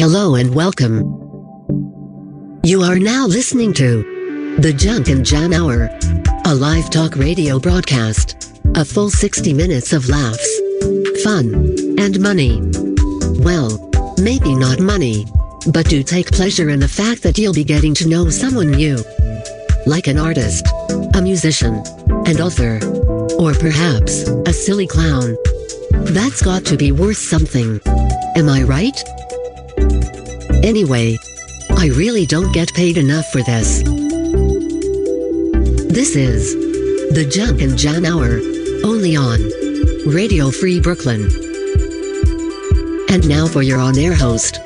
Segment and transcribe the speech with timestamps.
[0.00, 1.00] Hello and welcome.
[2.64, 5.90] You are now listening to The Junk and Jam Hour,
[6.46, 8.50] a live talk radio broadcast.
[8.76, 10.60] A full 60 minutes of laughs,
[11.22, 12.62] fun, and money.
[13.44, 15.26] Well, maybe not money,
[15.66, 19.04] but do take pleasure in the fact that you'll be getting to know someone new.
[19.84, 20.66] Like an artist,
[21.14, 21.84] a musician,
[22.24, 22.80] an author,
[23.38, 25.36] or perhaps a silly clown.
[25.90, 27.82] That's got to be worth something.
[28.34, 28.98] Am I right?
[30.62, 31.16] Anyway,
[31.70, 33.82] I really don't get paid enough for this.
[35.88, 36.54] This is
[37.14, 38.40] the Junk and Jam Hour,
[38.84, 39.40] only on
[40.06, 41.22] Radio Free Brooklyn.
[43.08, 44.60] And now for your on air host,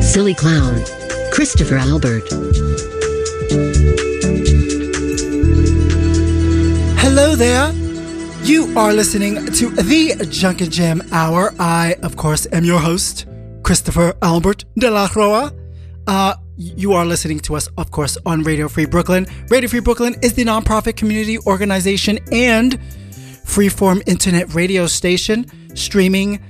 [0.00, 0.82] Silly Clown,
[1.30, 2.24] Christopher Albert.
[7.00, 7.70] Hello there.
[8.44, 11.52] You are listening to the Junk and Jam Hour.
[11.58, 13.26] I, of course, am your host,
[13.62, 15.52] Christopher Albert de la Roa.
[16.06, 19.26] Uh, you are listening to us, of course, on Radio Free Brooklyn.
[19.48, 22.78] Radio Free Brooklyn is the nonprofit community organization and
[23.44, 26.40] freeform internet radio station streaming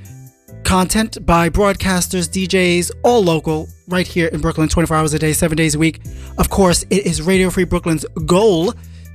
[0.65, 5.57] content by broadcasters, DJs, all local, right here in Brooklyn, 24 hours a day, seven
[5.57, 6.01] days a week.
[6.39, 8.73] Of course, it is Radio Free Brooklyn's goal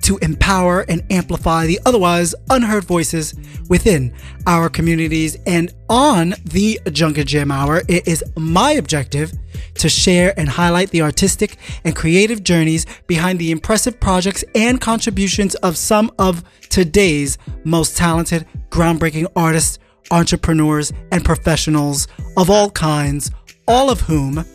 [0.08, 3.36] to empower and amplify the otherwise unheard voices
[3.68, 4.14] within
[4.46, 5.36] our communities.
[5.46, 9.34] And on the Junk and Jam Hour, it is my objective
[9.74, 15.56] to share and highlight the artistic and creative journeys behind the impressive projects and contributions
[15.56, 19.78] of some of today's most talented, groundbreaking artists,
[20.10, 23.30] entrepreneurs, and professionals of all kinds,
[23.68, 24.46] all of whom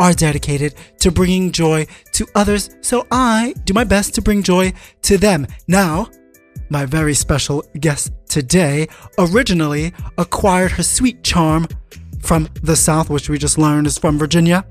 [0.00, 4.72] are dedicated to bringing joy to others, so I do my best to bring joy
[5.02, 5.46] to them.
[5.68, 6.08] Now,
[6.70, 11.68] my very special guest today originally acquired her sweet charm
[12.20, 14.64] from the South, which we just learned is from Virginia,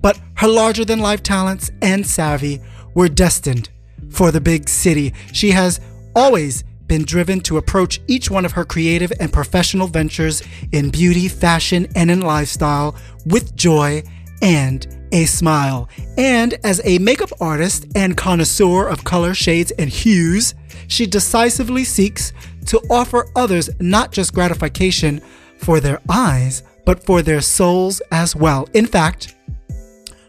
[0.00, 2.60] but her larger than life talents and savvy
[2.94, 3.70] were destined
[4.10, 5.12] for the big city.
[5.32, 5.80] She has
[6.14, 11.28] always been driven to approach each one of her creative and professional ventures in beauty,
[11.28, 12.96] fashion, and in lifestyle
[13.26, 14.02] with joy
[14.42, 15.88] and a smile.
[16.16, 20.54] And as a makeup artist and connoisseur of color, shades, and hues,
[20.86, 22.32] she decisively seeks
[22.66, 25.20] to offer others not just gratification
[25.58, 28.68] for their eyes, but for their souls as well.
[28.74, 29.34] In fact,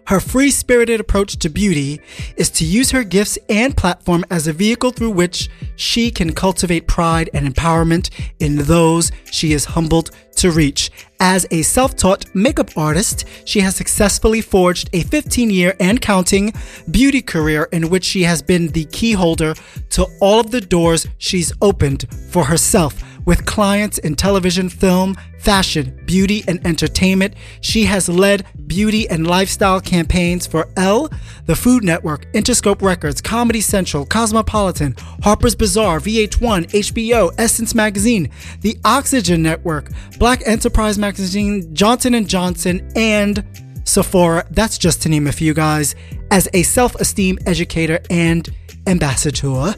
[0.07, 2.01] her free spirited approach to beauty
[2.35, 6.87] is to use her gifts and platform as a vehicle through which she can cultivate
[6.87, 8.09] pride and empowerment
[8.39, 10.89] in those she is humbled to reach.
[11.19, 16.53] As a self taught makeup artist, she has successfully forged a 15 year and counting
[16.89, 19.53] beauty career in which she has been the key holder
[19.91, 26.01] to all of the doors she's opened for herself with clients in television, film, fashion,
[26.05, 27.35] beauty, and entertainment.
[27.61, 31.11] She has led beauty and lifestyle campaigns for Elle,
[31.45, 38.31] the Food Network, Interscope Records, Comedy Central, Cosmopolitan, Harper's Bazaar, VH1, HBO, Essence Magazine,
[38.61, 43.45] the Oxygen Network, Black Enterprise Magazine, Johnson & Johnson, and
[43.83, 44.43] Sephora.
[44.49, 45.93] That's just to name a few guys.
[46.31, 48.49] As a self-esteem educator and
[48.87, 49.75] ambassador,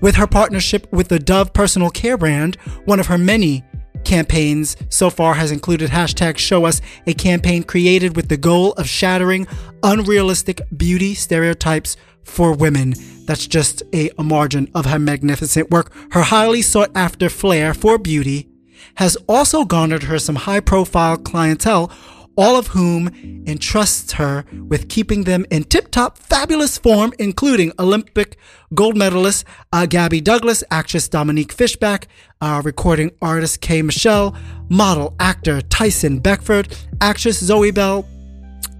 [0.00, 3.64] with her partnership with the Dove personal care brand, one of her many
[4.04, 8.88] campaigns so far has included hashtag show us a campaign created with the goal of
[8.88, 9.46] shattering
[9.82, 12.94] unrealistic beauty stereotypes for women.
[13.26, 15.92] That's just a, a margin of her magnificent work.
[16.12, 18.48] Her highly sought after flair for beauty
[18.94, 21.92] has also garnered her some high profile clientele
[22.38, 23.08] all of whom
[23.46, 28.38] entrusts her with keeping them in tip top fabulous form, including Olympic
[28.72, 32.06] gold medalist uh, Gabby Douglas, actress Dominique Fishback,
[32.40, 33.82] uh, recording artist K.
[33.82, 34.36] Michelle,
[34.68, 38.08] model, actor Tyson Beckford, actress Zoe Bell.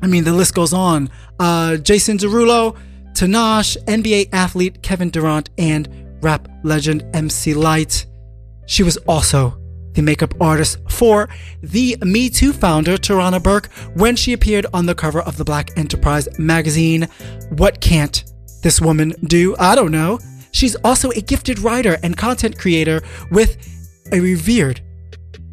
[0.01, 1.11] I mean, the list goes on.
[1.41, 2.77] Uh, Jason Derulo,
[3.13, 5.89] Tinashe, NBA athlete Kevin Durant, and
[6.23, 8.07] rap legend MC Lyte.
[8.67, 9.58] She was also
[9.99, 11.29] the makeup artist for
[11.61, 15.77] the Me Too founder, Tarana Burke, when she appeared on the cover of the Black
[15.77, 17.09] Enterprise magazine.
[17.51, 18.25] What can't
[18.63, 19.57] this woman do?
[19.59, 20.21] I don't know.
[20.53, 23.03] She's also a gifted writer and content creator
[23.33, 23.57] with
[24.13, 24.81] a revered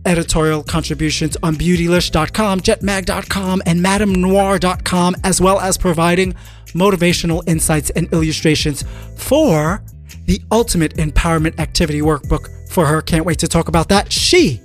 [0.05, 6.35] editorial contributions on beautylish.com, jetmag.com, and madamenoir.com, as well as providing
[6.67, 8.83] motivational insights and illustrations
[9.17, 9.83] for
[10.25, 13.01] the Ultimate Empowerment Activity Workbook for her.
[13.01, 14.11] Can't wait to talk about that.
[14.11, 14.59] She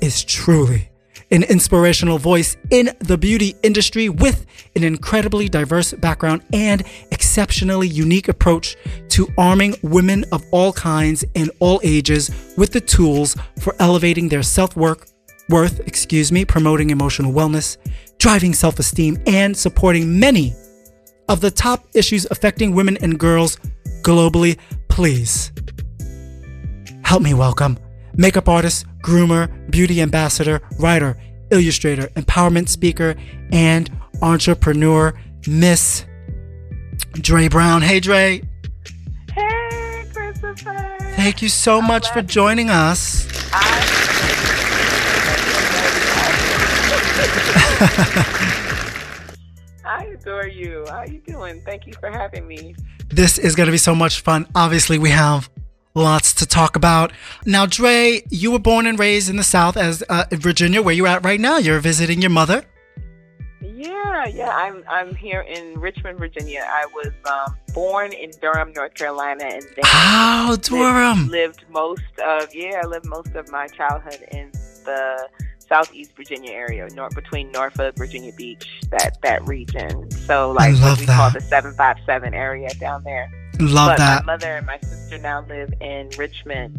[0.00, 0.88] is truly
[1.32, 4.46] an inspirational voice in the beauty industry with
[4.76, 8.76] an incredibly diverse background and exceptionally unique approach
[9.08, 14.44] to arming women of all kinds and all ages with the tools for elevating their
[14.44, 15.08] self work,
[15.48, 17.76] worth, excuse me, promoting emotional wellness,
[18.18, 20.54] driving self esteem, and supporting many
[21.28, 23.56] of the top issues affecting women and girls
[24.02, 24.56] globally.
[24.88, 25.50] Please
[27.04, 27.78] help me welcome
[28.16, 31.16] makeup artist, groomer, beauty ambassador, writer,
[31.50, 33.14] illustrator, empowerment speaker,
[33.52, 33.90] and
[34.22, 35.12] entrepreneur,
[35.46, 36.04] Miss
[37.12, 37.82] Dre Brown.
[37.82, 38.42] Hey, Dre.
[39.32, 40.96] Hey, Christopher.
[41.16, 43.28] Thank you so I'm much for joining us.
[49.84, 50.84] I adore you.
[50.88, 51.60] How you doing?
[51.64, 52.74] Thank you for having me.
[53.08, 54.46] This is going to be so much fun.
[54.54, 55.50] Obviously, we have
[55.94, 57.12] lots to talk about.
[57.46, 60.94] Now, Dre, you were born and raised in the South as uh, in Virginia, where
[60.94, 61.58] you're at right now.
[61.58, 62.64] You're visiting your mother.
[63.60, 64.50] Yeah, yeah.
[64.50, 66.64] I'm I'm here in Richmond, Virginia.
[66.66, 71.28] I was um, born in Durham, North Carolina, and then Oh, lived- Durham.
[71.28, 74.50] lived most of yeah, I lived most of my childhood in
[74.84, 80.10] the Southeast Virginia area, north between Norfolk, Virginia Beach, that that region.
[80.10, 83.30] So like love what we call the seven five seven area down there.
[83.60, 84.24] Love but that.
[84.24, 86.78] my mother and my sister now live in Richmond,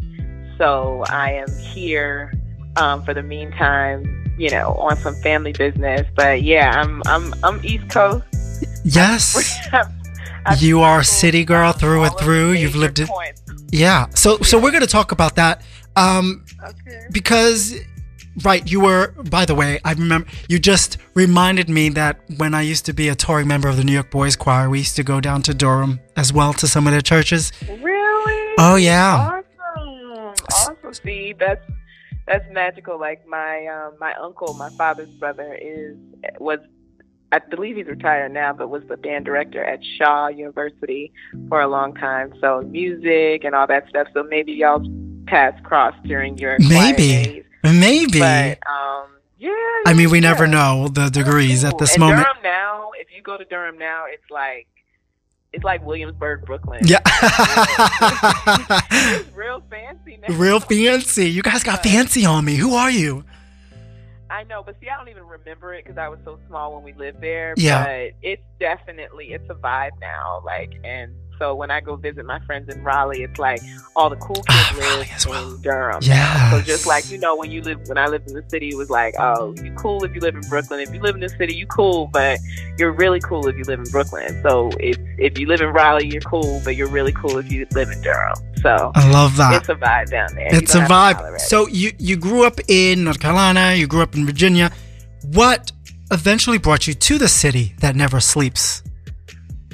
[0.58, 2.32] so I am here
[2.76, 4.22] um, for the meantime.
[4.38, 6.06] You know, on some family business.
[6.14, 8.24] But yeah, I'm I'm I'm East Coast.
[8.84, 9.68] Yes.
[10.60, 12.52] You are a city girl through and all of the through.
[12.52, 13.10] You've lived it.
[13.72, 14.06] Yeah.
[14.10, 15.62] So, so we're going to talk about that.
[15.96, 17.06] Um, Okay.
[17.10, 17.74] because
[18.44, 22.60] right you were by the way i remember you just reminded me that when i
[22.60, 25.02] used to be a touring member of the new york boys choir we used to
[25.02, 28.54] go down to durham as well to some of their churches Really?
[28.58, 29.42] oh yeah
[29.76, 30.34] Awesome.
[30.52, 30.94] Awesome.
[30.94, 31.64] See, that's
[32.26, 32.98] that's magical.
[32.98, 35.96] Like my um, my uncle, my father's brother, is
[36.38, 36.58] was
[37.32, 41.12] I believe he's retired now, but was the band director at Shaw University
[41.48, 42.32] for a long time.
[42.40, 44.08] So music and all that stuff.
[44.14, 44.84] So maybe y'all
[45.26, 47.42] paths crossed during your Maybe.
[47.62, 49.08] Maybe But um,
[49.38, 49.50] yeah.
[49.86, 53.22] i mean we never know the degrees at this and moment Durham now, if you
[53.22, 54.66] go to Durham now, it's like
[55.52, 56.80] it's like Williamsburg, Brooklyn.
[56.84, 56.98] yeah
[59.34, 60.34] real fancy now.
[60.34, 63.24] real fancy you guys got fancy on me who are you
[64.28, 66.82] I know, but see, I don't even remember it because I was so small when
[66.82, 67.54] we lived there.
[67.56, 67.84] Yeah.
[67.84, 70.42] But it's definitely it's a vibe now.
[70.44, 73.60] Like, and so when I go visit my friends in Raleigh, it's like
[73.94, 75.54] all the cool Ah, kids Raleigh live well.
[75.54, 76.00] in Durham.
[76.06, 76.50] now.
[76.52, 78.76] So just like you know, when you live, when I lived in the city, it
[78.76, 80.80] was like, oh, you cool if you live in Brooklyn.
[80.80, 82.38] If you live in the city, you cool, but
[82.78, 84.40] you're really cool if you live in Brooklyn.
[84.42, 87.66] So it's if you live in Raleigh, you're cool, but you're really cool if you
[87.72, 88.34] live in Durham.
[88.62, 90.48] So i love that it's a vibe down there.
[90.54, 91.14] It's a don't have to vibe.
[91.16, 91.44] holler at it.
[91.44, 94.70] So you you grew up in North Carolina, you grew up in Virginia.
[95.32, 95.72] What
[96.10, 98.82] eventually brought you to the city that never sleeps?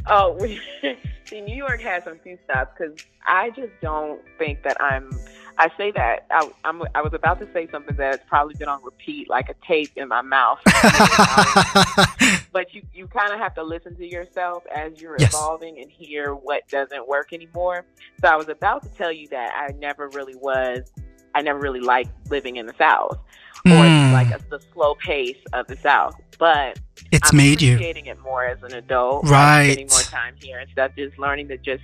[0.09, 0.61] Oh, we,
[1.27, 2.97] see, New York has some few stops because
[3.27, 5.11] I just don't think that I'm.
[5.59, 6.83] I say that I, I'm.
[6.95, 10.09] I was about to say something that's probably been on repeat, like a tape in
[10.09, 10.59] my mouth.
[12.53, 15.29] but you, you kind of have to listen to yourself as you're Yes.
[15.33, 17.85] evolving and hear what doesn't work anymore.
[18.21, 20.91] So I was about to tell you that I never really was.
[21.35, 23.19] I never really liked living in the South
[23.67, 26.81] or Mm, like a, the slow pace of the South, but
[27.13, 27.75] it's I'm made you.
[27.75, 29.29] appreciating it more as an adult.
[29.29, 29.67] Right.
[29.73, 30.93] spending more time here and stuff.
[30.97, 31.83] Just learning that just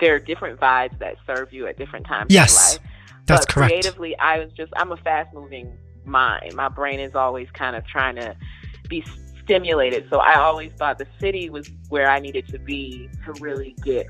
[0.00, 2.90] there are different vibes that serve you at different times Yes, in your life.
[3.26, 3.70] That's but correct.
[3.70, 6.54] creatively, I was just I'm a fast moving mind.
[6.54, 8.36] My brain is always kind of trying to
[8.88, 9.04] be
[9.44, 10.06] stimulated.
[10.10, 14.06] So I always thought the city was where I needed to be to really get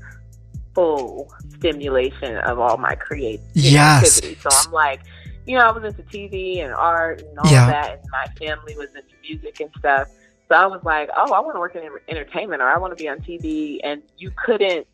[0.75, 4.03] full stimulation of all my creative Yes.
[4.03, 4.37] activity.
[4.43, 5.01] So I'm like,
[5.47, 7.67] you know, I was into TV and art and all Yeah.
[7.67, 10.09] that, and my family was into music and stuff.
[10.49, 12.95] So I was like, oh, I want to work in entertainment or I want to
[12.95, 13.79] be on TV.
[13.83, 14.85] And you couldn't,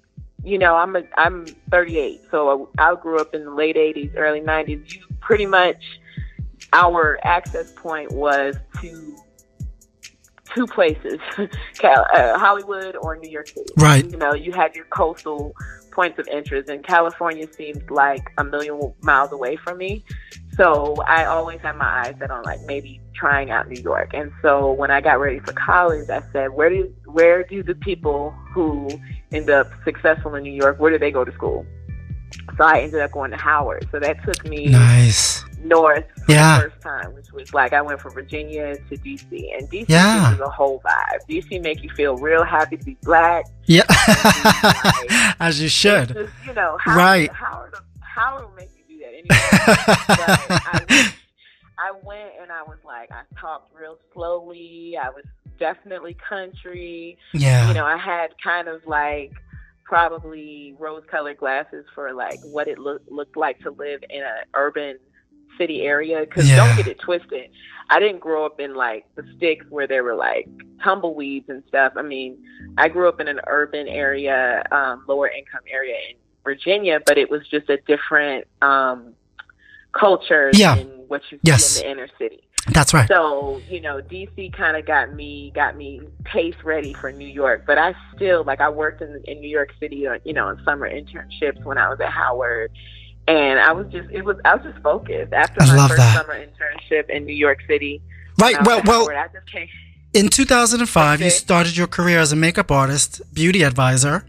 [0.43, 4.39] you know, I'm a, I'm 38, so I grew up in the late 80s, early
[4.41, 4.93] 90s.
[4.93, 5.83] You pretty much,
[6.73, 9.15] our access point was to
[10.55, 11.19] two places,
[11.77, 13.71] Cal- uh, Hollywood or New York City.
[13.77, 14.09] Right.
[14.09, 15.53] You know, you had your coastal
[15.91, 20.03] points of interest, and California seemed like a million miles away from me.
[20.55, 24.11] So I always had my eyes set on like maybe trying out New York.
[24.13, 27.75] And so when I got ready for college, I said, where do where do the
[27.75, 28.89] people who
[29.31, 31.65] end up successful in New York, where do they go to school?
[32.57, 33.87] So I ended up going to Howard.
[33.91, 35.43] So that took me Nice.
[35.63, 36.57] North for Yeah.
[36.57, 40.33] the first time, which was like I went from Virginia to DC, and DC Yeah.
[40.33, 41.19] is a whole vibe.
[41.29, 43.45] DC make you feel real happy to be black.
[43.65, 43.83] Yeah.
[43.89, 46.09] Like- As you should.
[46.09, 47.31] Just, you know, Howard, Right.
[47.31, 49.27] Howard, Howard will make you do that anyway.
[49.29, 51.15] I, went-
[51.77, 54.95] I went and I was like, I talked real slowly.
[55.01, 55.25] I was
[55.59, 57.17] definitely country.
[57.33, 57.67] yeah.
[57.67, 59.31] You know, I had kind of like
[59.85, 64.97] probably rose-colored glasses for like what it looked looked like to live in an urban
[65.61, 66.21] city area.
[66.21, 66.55] Because Yeah.
[66.57, 67.49] don't get it twisted.
[67.89, 70.47] I didn't grow up in like the sticks where there were like
[70.83, 71.93] tumbleweeds and stuff.
[71.97, 72.37] I mean,
[72.77, 77.29] I grew up in an urban area, um, lower income area in Virginia, but it
[77.29, 79.13] was just a different um,
[79.93, 80.75] culture Yeah.
[80.75, 81.75] than what you see Yes.
[81.77, 82.41] in the inner city.
[82.73, 83.07] That's right.
[83.07, 87.63] So, you know, DC kind of got me got me pace ready for New York,
[87.65, 90.57] but I still like I worked in in New York City, uh, you know, in
[90.63, 92.71] summer internships when I was at Howard,
[93.31, 95.99] and I was just it was I was just focused after I my love first
[95.99, 96.17] that.
[96.17, 98.01] summer internship in New York City.
[98.37, 98.57] Right.
[98.57, 99.67] was Well, well, I just came.
[100.13, 104.25] in 2005, you started your career as a makeup artist, beauty advisor.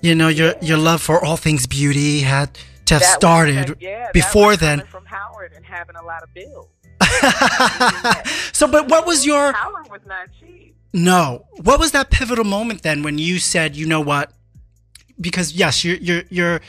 [0.00, 2.54] You know, your your love for all things beauty had
[2.86, 4.80] to have that started because, yeah, before was then.
[4.86, 6.68] from Howard and having a lot of bills.
[8.52, 10.74] so, but what was your Howard was not cheap.
[10.92, 11.46] no?
[11.62, 14.32] What was that pivotal moment then when you said, you know what?
[15.20, 16.60] Because yes, you're you're you're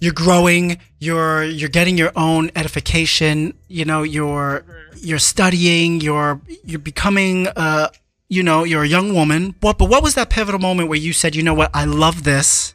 [0.00, 0.78] you're growing.
[0.98, 3.54] You're you're getting your own edification.
[3.68, 4.64] You know, you're
[4.96, 6.00] you're studying.
[6.00, 7.48] You're you're becoming.
[7.48, 7.88] Uh,
[8.30, 9.54] you know, you're a young woman.
[9.60, 9.78] What?
[9.78, 11.70] But what was that pivotal moment where you said, you know what?
[11.72, 12.74] I love this.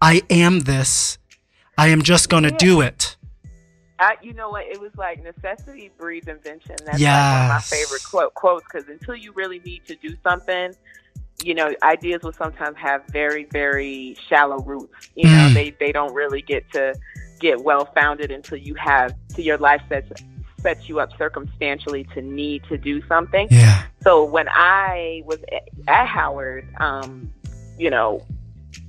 [0.00, 1.18] I am this.
[1.76, 2.48] I am just to Yeah.
[2.56, 3.16] do it.
[3.98, 4.64] I, you know what?
[4.66, 6.76] It was like necessity breeds invention.
[6.86, 10.16] That's like one of my favorite quote, quotes because until you really need to do
[10.24, 10.74] something,
[11.42, 15.10] you know, ideas will sometimes have very, very shallow roots.
[15.14, 15.54] You know, Mm.
[15.54, 16.94] they they don't really get to
[17.40, 20.10] get well founded until you have to your life sets
[20.62, 23.48] sets you up circumstantially to need to do something.
[23.50, 23.82] Yeah.
[24.02, 27.32] So when I was at, at Howard, um,
[27.78, 28.20] you know,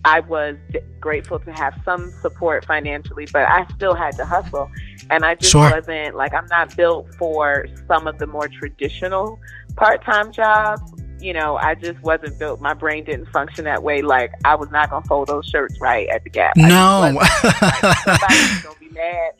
[0.03, 0.58] I was
[1.00, 4.70] grateful to have some support financially, but I still had to hustle.
[5.10, 5.72] And I just Sure.
[5.72, 9.39] wasn't like I'm not built for some of the more traditional
[9.77, 10.81] part-time jobs.
[11.22, 12.60] You know, I just wasn't built.
[12.62, 14.01] My brain didn't function that way.
[14.01, 16.58] Like I was not gonna fold those shirts right at the Gap.
[16.58, 17.12] No.
[17.16, 17.44] Like,
[18.63, 19.34] gonna be mad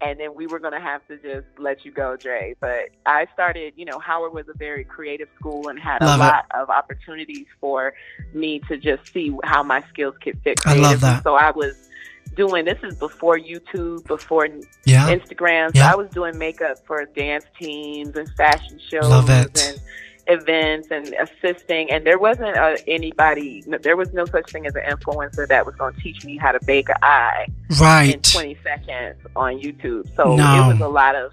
[0.00, 2.54] and then we were going to have to just let you go, Dre.
[2.60, 6.22] But I started, you know, Howard was a very creative school and had Love a
[6.22, 6.26] it.
[6.26, 7.94] lot of opportunities for
[8.32, 10.60] me to just see how my skills could fit.
[10.64, 11.00] I love creatively.
[11.08, 11.22] that.
[11.24, 11.88] So I was
[12.36, 14.46] doing this is before YouTube, before
[14.84, 15.08] yeah.
[15.12, 15.74] Instagram.
[15.74, 15.92] So Yeah.
[15.92, 19.60] I was doing makeup for dance teams and fashion shows Love it.
[19.68, 19.80] and
[20.28, 21.90] events and assisting.
[21.90, 25.74] And there wasn't uh, anybody, there was no such thing as an influencer that was
[25.76, 28.22] going to teach me how to bake an eye in Right.
[28.22, 30.14] 20 seconds on YouTube.
[30.16, 30.64] So No.
[30.64, 31.32] it was a lot of,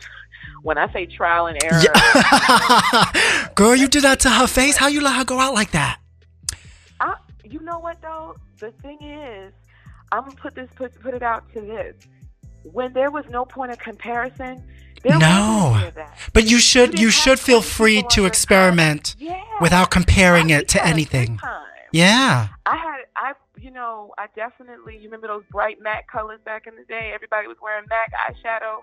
[0.63, 3.51] when I say trial and error, Yeah.
[3.55, 4.77] Girl, you did that to her face.
[4.77, 5.99] How you let her go out like that?
[6.99, 8.35] I, you know what though?
[8.59, 9.53] The thing is,
[10.11, 11.95] I'm gonna put this put put it out to this.
[12.71, 14.63] When there was no point of comparison,
[15.03, 15.69] there No.
[15.69, 16.17] wasn't any of that.
[16.33, 19.39] But you should didn't you should feel free to experiment Yeah.
[19.61, 21.39] without comparing it to we had a good anything.
[21.91, 22.47] Yeah.
[22.65, 26.75] I had I you know I definitely you remember those bright matte colors back in
[26.75, 27.11] the day.
[27.13, 28.81] Everybody was wearing MAC eyeshadow.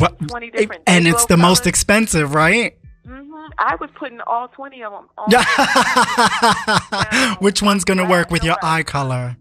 [0.00, 0.18] What?
[0.28, 2.78] 20 different And it's the most expensive, right?
[3.06, 3.34] Mm-hmm.
[3.58, 5.28] I was putting all 20 of them on.
[5.30, 5.44] Yeah.
[7.40, 9.36] Which one's gonna work with your eye color?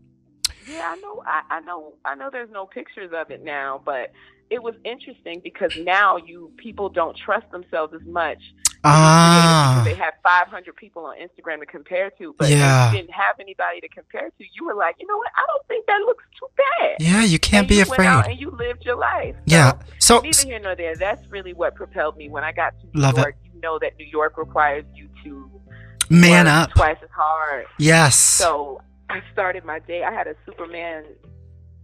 [0.84, 1.24] Yeah, I know.
[1.25, 1.94] I, I know.
[2.06, 2.30] I know.
[2.32, 4.12] There's no pictures of it now, but
[4.50, 8.40] it was interesting because now you people don't trust themselves as much.
[8.86, 9.82] Ah.
[9.86, 12.92] They have 500 people on Instagram to compare to, but Yeah.
[12.92, 14.44] you didn't have anybody to compare to.
[14.54, 15.30] You were like, you know what?
[15.38, 16.98] I don't think that looks too bad.
[17.00, 18.08] Yeah, you can't and be you afraid.
[18.08, 19.36] and you lived your life.
[19.46, 19.72] Yeah.
[20.00, 20.96] So, So neither here nor there.
[20.98, 23.22] That's really what propelled me when I got to New Love it.
[23.22, 23.36] York.
[23.54, 25.50] You know that New York requires you to
[26.10, 26.72] man up.
[26.75, 27.66] twice as hard.
[27.80, 28.18] Yes.
[28.18, 28.82] So
[29.13, 30.03] I started my day.
[30.03, 31.03] I had a Superman.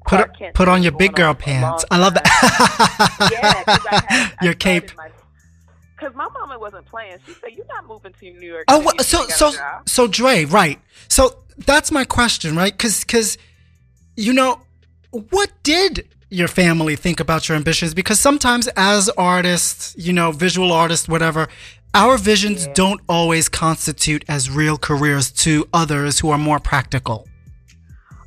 [0.08, 1.86] Put Kent put on your big girl on for a long pants.
[1.92, 2.26] I love that.
[3.32, 4.92] yeah, had, your cape.
[5.96, 7.18] Because my mama wasn't playing.
[7.26, 10.46] She said, "You're not moving to New York." Oh, until so a so so Dre,
[10.46, 10.80] right?
[11.08, 12.74] So that's my question, right?
[12.74, 13.38] Because because
[14.16, 14.62] you know
[15.12, 17.94] what did your family think about your ambitions?
[17.94, 21.50] Because sometimes as artists, you know, visual artists, whatever,
[21.94, 27.28] our visions don't always constitute as real careers to others who are more practical.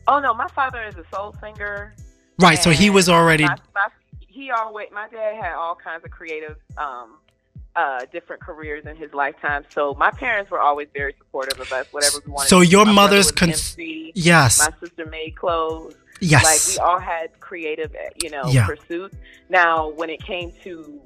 [0.09, 1.95] Oh no, my father is a soul singer.
[2.41, 2.59] Right.
[2.59, 3.87] So he was already My, my,
[4.21, 4.89] he always.
[4.93, 6.57] My dad had all kinds of creative.
[6.77, 7.19] um
[7.75, 9.65] uh, different careers in his lifetime.
[9.71, 12.49] So my parents were always very supportive of us, whatever we wanted.
[12.51, 12.71] So to do.
[12.71, 14.13] your My mother's MC.
[14.15, 15.95] yes, My sister made clothes.
[16.21, 16.45] yes.
[16.45, 18.67] Like we all had creative, eh, you know, Yeah.
[18.67, 19.17] pursuits.
[19.49, 21.01] Now, when it came to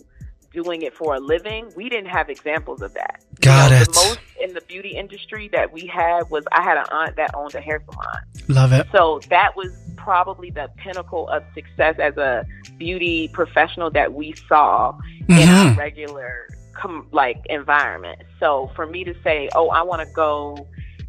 [0.56, 3.22] doing it for a living, we didn't have examples of that.
[3.38, 3.88] You Got know, it.
[3.92, 7.30] The most in the beauty industry that we had was I had an aunt that
[7.34, 8.18] owned a hair salon.
[8.48, 8.86] Love it.
[8.90, 12.46] So that was probably the pinnacle of success as a
[12.78, 14.96] beauty professional that we saw
[15.28, 15.76] in our Mhm.
[15.76, 18.22] regular com- like environment.
[18.40, 20.66] So for me to say, "Oh, I want to go,"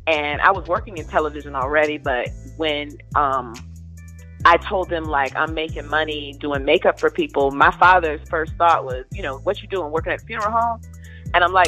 [0.08, 2.28] and I was working in television already, but
[2.58, 3.54] when um,
[4.48, 8.86] I told them like I'm making money doing makeup for people, my father's first thought
[8.86, 10.80] was, you know, what you doing working at funeral home?
[11.34, 11.68] And I'm like,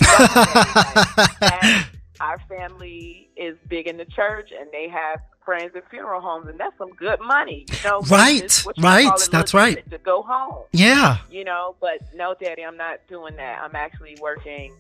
[1.42, 1.86] like
[2.22, 6.58] our family is big in the church and they have friends at funeral homes and
[6.58, 8.00] that's some good money, you know.
[8.10, 9.90] Right, right, that's right.
[9.92, 10.64] To go home.
[10.72, 11.18] Yeah.
[11.30, 13.62] You know, but no, Daddy, I'm not doing that.
[13.62, 14.74] I'm actually working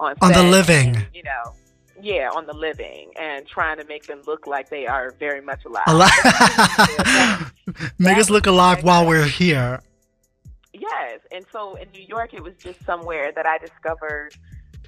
[0.00, 0.96] on on the living.
[0.96, 1.52] And, you know,
[2.00, 5.64] yeah, on the living and trying to make them look like they are very much
[5.64, 5.84] alive.
[5.86, 7.52] Alive.
[7.98, 9.80] make us look alive while we're here.
[10.72, 14.30] Yes, and so in New York, it was just somewhere that I discovered.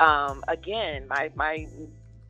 [0.00, 1.66] Um, again, my my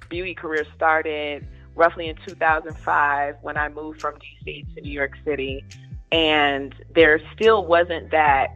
[0.09, 4.17] beauty career started roughly in 2005 when I moved from
[4.47, 5.65] DC to New York City,
[6.13, 8.49] and there still wasn't that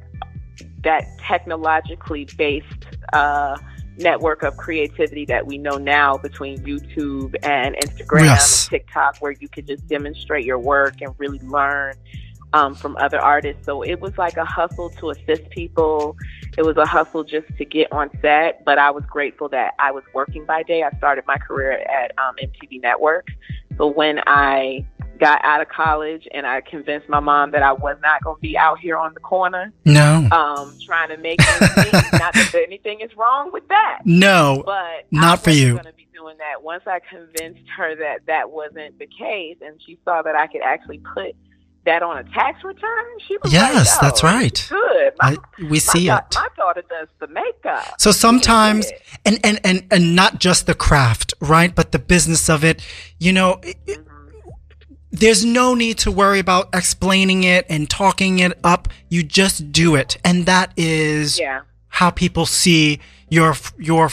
[0.82, 3.56] that technologically based uh,
[3.98, 8.64] network of creativity that we know now between YouTube and Instagram yes.
[8.64, 11.94] and TikTok, where you could just demonstrate your work and really learn
[12.52, 13.66] um, from other artists.
[13.66, 16.16] So it was like a hustle to assist people.
[16.56, 19.90] It was a hustle just to get on set, but I was grateful that I
[19.90, 20.82] was working by day.
[20.82, 23.28] I started my career at um, MTV Network.
[23.76, 24.86] So when I
[25.18, 28.40] got out of college and I convinced my mom that I was not going to
[28.40, 29.72] be out here on the corner.
[29.84, 30.28] No.
[30.30, 34.00] Um, trying to make not that anything is wrong with that.
[34.04, 34.62] No.
[34.64, 35.72] But not for you.
[35.72, 36.62] Going to be doing that.
[36.62, 40.62] Once I convinced her that that wasn't the case, and she saw that I could
[40.62, 41.34] actually put
[41.84, 44.66] that on a tax return, she was yes, like, that's right.
[44.68, 45.12] Good.
[45.22, 46.25] My, I, we see it.
[46.34, 47.94] My daughter does the makeup.
[47.98, 48.90] So sometimes,
[49.25, 51.75] and, and, and, and not just the craft, right?
[51.75, 52.82] But the business of it,
[53.18, 54.07] you know, mm-hmm
[55.10, 58.88] there's no need to worry about explaining it and talking it up.
[59.08, 60.18] You just do it.
[60.24, 61.62] And that is yeah.
[61.88, 63.00] how people see
[63.30, 64.10] your your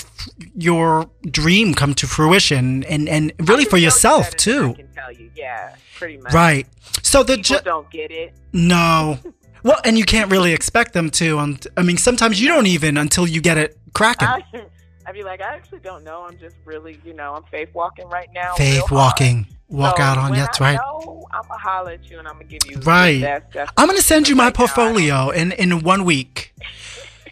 [0.56, 4.72] your dream come to fruition and and really for yourself too.
[4.72, 5.32] I can tell you.
[5.36, 6.34] Yeah, pretty much.
[6.34, 6.68] Right.
[7.02, 8.34] So the people ju- don't get it.
[8.54, 9.20] No.
[9.64, 11.40] well, and you can't really expect them to.
[11.40, 14.28] Um, I mean, sometimes you don't even until you get it cracking.
[15.08, 16.26] I'd be like, I actually don't know.
[16.28, 18.56] I'm just really, you know, I'm faith walking right now.
[18.56, 20.32] Faith walking walk so out on.
[20.34, 20.76] That's right.
[20.78, 23.42] Know, I'm gonna holler at you and I'm gonna give you right.
[23.78, 26.54] I'm gonna send you my portfolio in in one week.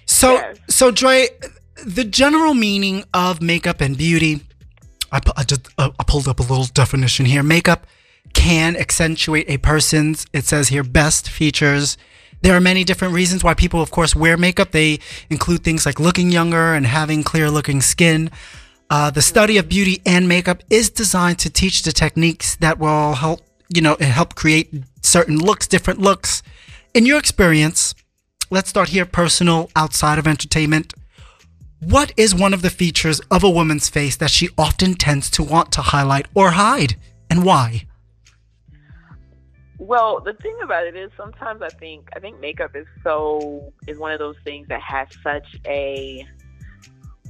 [0.06, 0.58] So yes.
[0.70, 1.28] so Dre,
[1.86, 4.42] the general meaning of makeup and beauty.
[5.12, 7.44] I, I just uh, I pulled up a little definition here.
[7.44, 7.86] Makeup
[8.34, 10.26] can accentuate a person's.
[10.34, 11.98] It says here best features.
[12.42, 14.72] There are many different reasons why people, of course, wear makeup.
[14.72, 18.32] They include things like looking younger and having clear looking skin.
[18.94, 23.14] Uh, the study of beauty and makeup is designed to teach the techniques that will
[23.14, 26.44] help, you know, help create certain looks, different looks.
[26.94, 27.96] In your experience,
[28.52, 30.94] let's start here personal, outside of entertainment.
[31.80, 35.44] What is one of the features of a woman's face that she often tends to
[35.44, 36.96] want to highlight or hide,
[37.32, 37.88] and why?
[39.80, 43.98] Well, the thing about it is sometimes I think I think makeup is so is
[43.98, 46.28] one of those things that has such a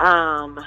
[0.02, 0.60] um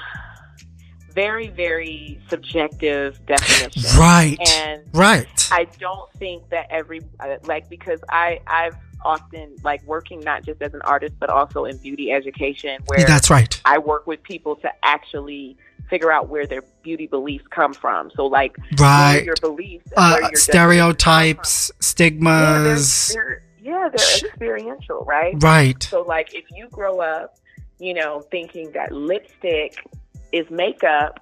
[1.17, 3.81] very, very subjective definition.
[3.99, 4.37] Right.
[4.55, 5.49] And right.
[5.51, 10.61] I don't think that every uh, like because I I've often like working not just
[10.61, 13.59] as an artist but also in beauty education where that's right.
[13.65, 15.57] I work with people to actually
[15.89, 18.11] figure out where their beauty beliefs come from.
[18.11, 19.23] So like right.
[19.25, 23.09] your beliefs, uh, your stereotypes, stigmas.
[23.09, 25.33] Yeah, they're, they're, yeah, they're experiential, right?
[25.41, 25.81] Right.
[25.81, 27.39] So like if you grow up,
[27.79, 29.83] you know, thinking that lipstick
[30.31, 31.19] is makeup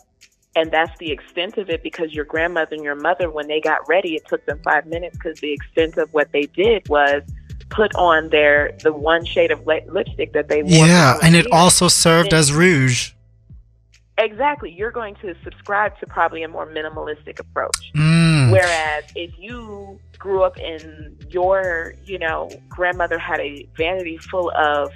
[0.55, 3.87] and that's the extent of it because your grandmother and your mother when they got
[3.87, 7.21] ready it took them five minutes because the extent of what they did was
[7.69, 10.87] put on their the one shade of lipstick that they wore.
[10.87, 13.11] Yeah and it also served and as rouge.
[14.17, 14.71] Exactly.
[14.71, 17.91] You're going to subscribe to probably a more minimalistic approach.
[17.93, 18.51] Mm.
[18.51, 24.91] whereas if you grew up in your you know grandmother had a vanity full of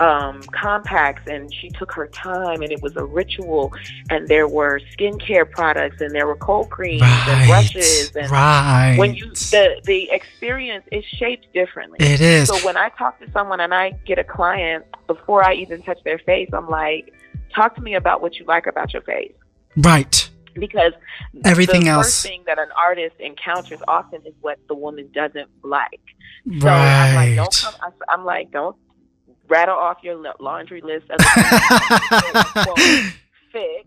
[0.00, 3.72] um, compacts and she took her time and it was a ritual
[4.10, 8.96] and there were skincare products and there were cold creams right, and brushes and right.
[8.98, 11.98] when you the the experience is shaped differently.
[12.00, 12.48] It is.
[12.48, 16.02] So when I talk to someone and I get a client before I even touch
[16.04, 17.14] their face, I'm like,
[17.54, 19.32] talk to me about what you like about your face.
[19.76, 20.28] Right.
[20.54, 20.92] Because
[21.44, 25.48] everything the else first thing that an artist encounters often is what the woman doesn't
[25.62, 26.00] like.
[26.60, 27.10] So right.
[27.10, 27.92] I'm like, don't come.
[28.08, 28.76] I'm like, don't
[29.48, 30.42] rattle off your mm-hmm.
[30.42, 31.20] laundry list of
[33.52, 33.86] fix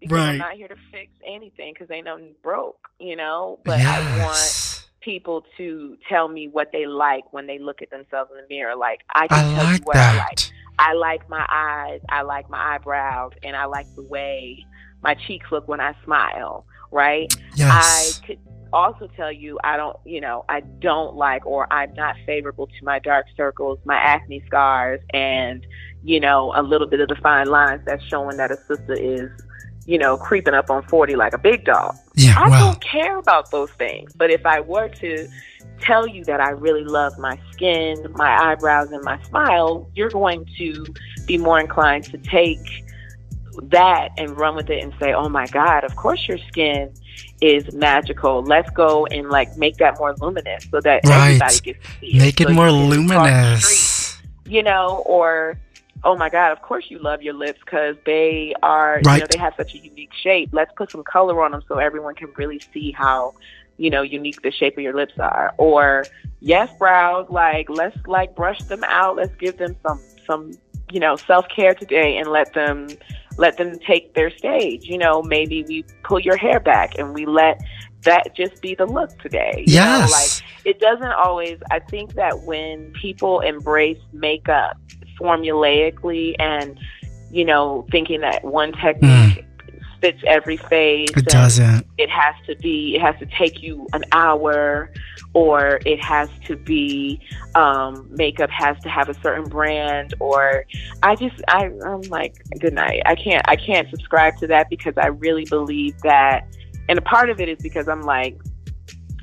[0.00, 0.28] because right.
[0.30, 3.58] I'm not here to fix anything because ain't nothing broke, you know.
[3.64, 3.88] But yes.
[3.88, 8.36] I want people to tell me what they like when they look at themselves in
[8.36, 8.76] the mirror.
[8.76, 10.14] Like I can I tell like you what that.
[10.14, 10.40] I like.
[10.76, 12.00] I like my eyes.
[12.08, 14.66] I like my eyebrows, and I like the way
[15.02, 16.66] my cheeks look when I smile.
[16.90, 17.32] Right?
[17.56, 18.20] Yes.
[18.22, 18.38] I could
[18.72, 22.84] also tell you I don't, you know, I don't like or I'm not favorable to
[22.84, 25.66] my dark circles, my acne scars, and
[26.02, 29.30] you know, a little bit of the fine lines that's showing that a sister is,
[29.86, 31.96] you know, creeping up on 40 like a big dog.
[32.14, 34.12] Yeah, I don't care about those things.
[34.14, 35.28] But if I were to
[35.80, 40.46] tell you that I really love my skin, my eyebrows, and my smile, you're going
[40.58, 40.84] to
[41.26, 42.84] be more inclined to take
[43.62, 46.92] that and run with it and say, oh my God, of course your skin
[47.40, 48.42] is magical.
[48.42, 51.40] Let's go and like make that more luminous so that Right.
[51.40, 52.24] everybody gets to see it.
[52.24, 54.22] make it So more can street, luminous.
[54.44, 55.58] you know, or
[56.04, 59.36] oh my God, of course you love your lips because they are you know they
[59.36, 60.50] have such a unique shape.
[60.52, 63.34] Let's put some color on them so everyone can really see how,
[63.76, 65.52] you know, unique the shape of your lips are.
[65.58, 66.08] Or
[66.40, 69.16] yes, brows, like let's like brush them out.
[69.16, 70.58] Let's give them some some,
[70.90, 72.96] you know, self care today and let them
[73.36, 74.84] let them take their stage.
[74.84, 77.60] You know, maybe we pull your hair back and we let
[78.02, 79.64] that just be the look today.
[79.66, 80.12] Know, Yes.
[80.12, 84.78] like it doesn't always i think that when people embrace makeup
[85.20, 86.78] formulaically and
[87.30, 88.80] you know thinking that one mm.
[88.80, 89.44] technique
[90.04, 91.86] fits every phase it doesn't.
[91.96, 94.90] it has to be it has to take you an hour
[95.32, 97.18] or it has to be
[97.54, 100.66] um, makeup has to have a certain brand or
[101.02, 104.92] i just I, i'm like good night i can't i can't subscribe to that because
[104.98, 106.46] i really believe that
[106.90, 108.38] and a part of it is because i'm like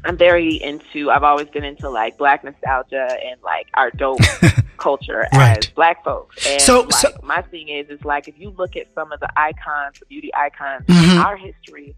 [0.05, 4.19] i'm very into i've always been into like black nostalgia and like our dope
[4.77, 5.57] culture Right.
[5.59, 8.75] as black folks and So- like so- my thing is is like if you look
[8.75, 11.11] at some of the icons the beauty icons Mhm.
[11.13, 11.95] in our history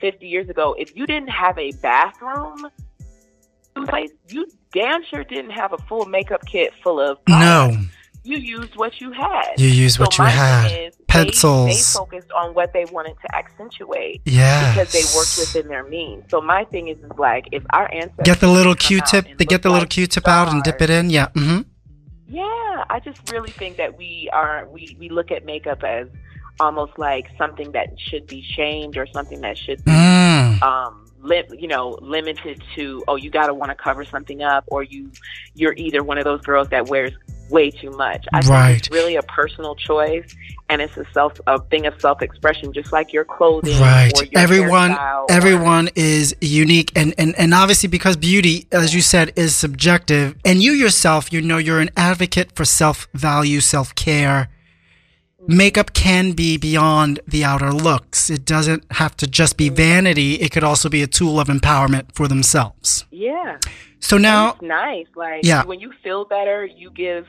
[0.00, 2.68] 50 years ago if you didn't have a bathroom
[3.86, 7.76] place you damn sure didn't have a full makeup kit full of products.
[7.76, 7.82] No,
[8.22, 10.66] you used what you had you use what you had.
[10.66, 11.66] is they- Pencils.
[11.94, 14.72] they, focused on what they wanted to accentuate Yeah.
[14.74, 18.24] because they worked within their means so my thing is, is like if our ancestors
[18.24, 19.26] Get the little Q-tip.
[19.38, 21.10] They get the little like Q-tip out and dip it in.
[21.10, 21.28] Yeah.
[21.28, 21.62] Mm-hmm.
[22.28, 26.06] yeah, I just really think that we are we we look at makeup as
[26.60, 30.62] almost like something that should be shamed or something that should be Mm.
[30.62, 34.64] um li- you know limited to oh you got to want to cover something up
[34.68, 35.10] or you
[35.54, 37.12] you're either one of those girls that wears
[37.50, 38.24] way too much.
[38.32, 38.66] I Right.
[38.68, 40.36] think it's really a personal choice
[40.68, 44.12] and it's a self a thing of self-expression just like your clothing Right.
[44.16, 48.94] or your Everyone hairstyle or- everyone is unique and, and and obviously because beauty, as
[48.94, 50.36] you said, is subjective.
[50.44, 54.48] And you yourself, you know you're an advocate for self-value, self-care.
[55.46, 58.30] Makeup can be beyond the outer looks.
[58.30, 60.34] It doesn't have to just be vanity.
[60.34, 63.04] It could also be a tool of empowerment for themselves.
[63.10, 63.58] yeah.
[64.02, 65.06] So now, it's nice.
[65.14, 65.62] Like Yeah.
[65.64, 67.26] when you feel better, you give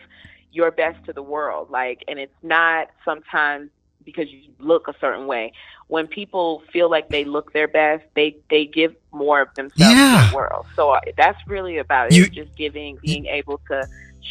[0.54, 1.69] your best to the world.
[1.69, 3.69] Like, and it's not sometimes
[4.06, 5.52] because you look a certain way.
[5.88, 10.24] When people feel like they look their best, they they give more of themselves Yeah.
[10.26, 10.65] to the world.
[10.78, 12.15] So uh, that's really about it.
[12.15, 13.86] You- It's just giving, being able to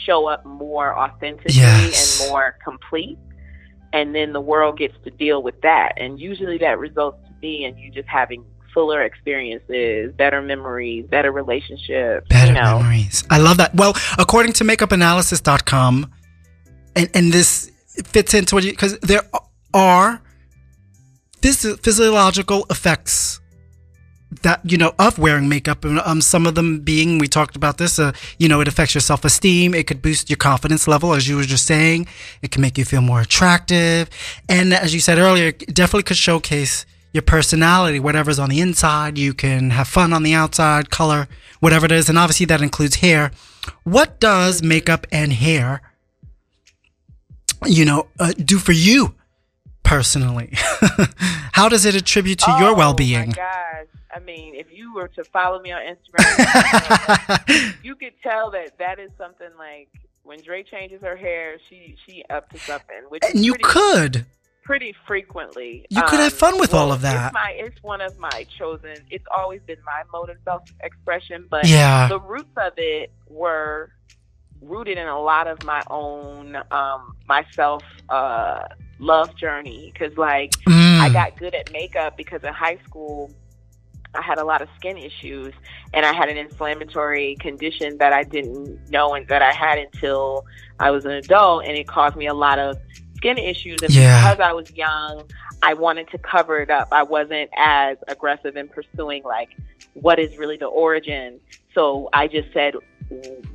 [0.07, 2.23] show up more authentically Yes.
[2.23, 3.19] and more complete.
[3.93, 5.93] And then the world gets to deal with that.
[5.97, 11.33] And usually that results to me and you just having fuller experiences, better memories, better
[11.33, 12.27] relationships.
[12.29, 12.79] Better you know.
[12.79, 13.25] memories.
[13.31, 13.75] I love that.
[13.75, 16.13] Well, according to makeupanalysis.com,
[16.97, 17.71] and, and this
[18.05, 19.23] fits into what you, because there
[19.75, 20.23] are
[21.41, 23.40] phys- physiological effects
[24.43, 25.85] that, you know, of wearing makeup.
[25.85, 28.95] And um, some of them being, we talked about this, uh, you know, it affects
[28.95, 29.75] your self esteem.
[29.75, 32.07] It could boost your confidence level, as you were just saying.
[32.43, 34.09] It can make you feel more attractive.
[34.49, 39.19] And as you said earlier, it definitely could showcase your personality, whatever's on the inside.
[39.19, 42.09] You can have fun on the outside, color, whatever it is.
[42.09, 43.33] And obviously that includes hair.
[43.83, 45.83] What does makeup and hair,
[47.67, 49.15] you know, uh, do for you
[49.83, 50.51] personally?
[51.53, 53.35] How does it attribute to your Oh, well being?
[54.15, 58.99] I mean, if you were to follow me on Instagram, you could tell that that
[58.99, 59.89] is something like
[60.23, 63.03] when Dre changes her hair, she she up to something.
[63.09, 64.27] Which and you pretty, could.
[64.65, 65.87] pretty frequently.
[65.91, 67.27] You could have fun with well, all of that.
[67.27, 68.97] It's, my, it's one of my chosen.
[69.11, 72.09] It's always been my mode of self expression, but Yeah.
[72.09, 73.91] the roots of it were
[74.61, 78.61] rooted in a lot of my own um myself uh
[78.99, 81.13] love journey because like I Mm.
[81.15, 83.31] got good at makeup because in high school
[84.15, 85.53] I had a lot of skin issues
[85.95, 90.45] and I had an inflammatory condition that I didn't know and that I had until
[90.79, 92.77] I was an adult and it caused me a lot of
[93.17, 94.33] skin issues and Yeah.
[94.33, 95.25] because I was young
[95.63, 96.89] I wanted to cover it up.
[96.91, 99.51] I wasn't as aggressive in pursuing like
[99.93, 101.39] what is really the origin.
[101.75, 102.75] So I just said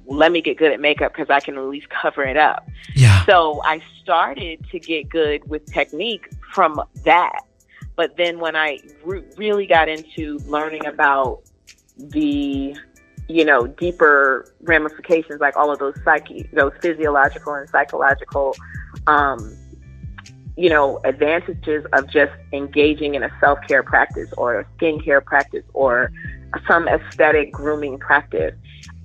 [0.05, 2.67] let me get good at makeup because I can at least cover it up.
[2.93, 3.25] yeah.
[3.25, 7.39] So I started to get good with technique from that.
[7.95, 11.41] But then when I re- really got into learning about
[11.97, 12.75] the
[13.27, 18.55] you know deeper ramifications like all of those psyche those physiological and psychological
[19.07, 19.55] um,
[20.55, 26.11] you know advantages of just engaging in a self-care practice or a skincare practice or
[26.67, 28.53] some aesthetic grooming practice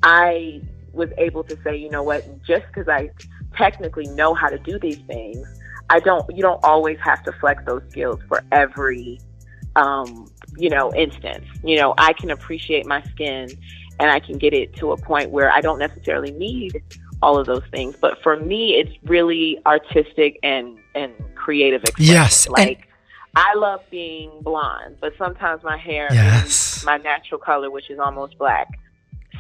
[0.03, 0.61] i
[0.93, 2.25] was able to say you know what?
[2.45, 3.11] Just because i
[3.57, 5.47] technically know how to do these things
[5.91, 9.21] i don't you don't always have to flex those skills for every
[9.77, 10.27] um,
[10.57, 13.49] you know instance you know i can appreciate my skin
[14.01, 16.83] and I can get it to a point where I don't necessarily need
[17.23, 17.95] all of those things.
[18.01, 22.15] But for me, it's really artistic and and creative expression.
[22.15, 22.79] Yes, like.
[22.79, 22.87] And-
[23.37, 26.79] I love being blonde, but sometimes my hair yes.
[26.79, 28.67] is my natural color, which is almost black.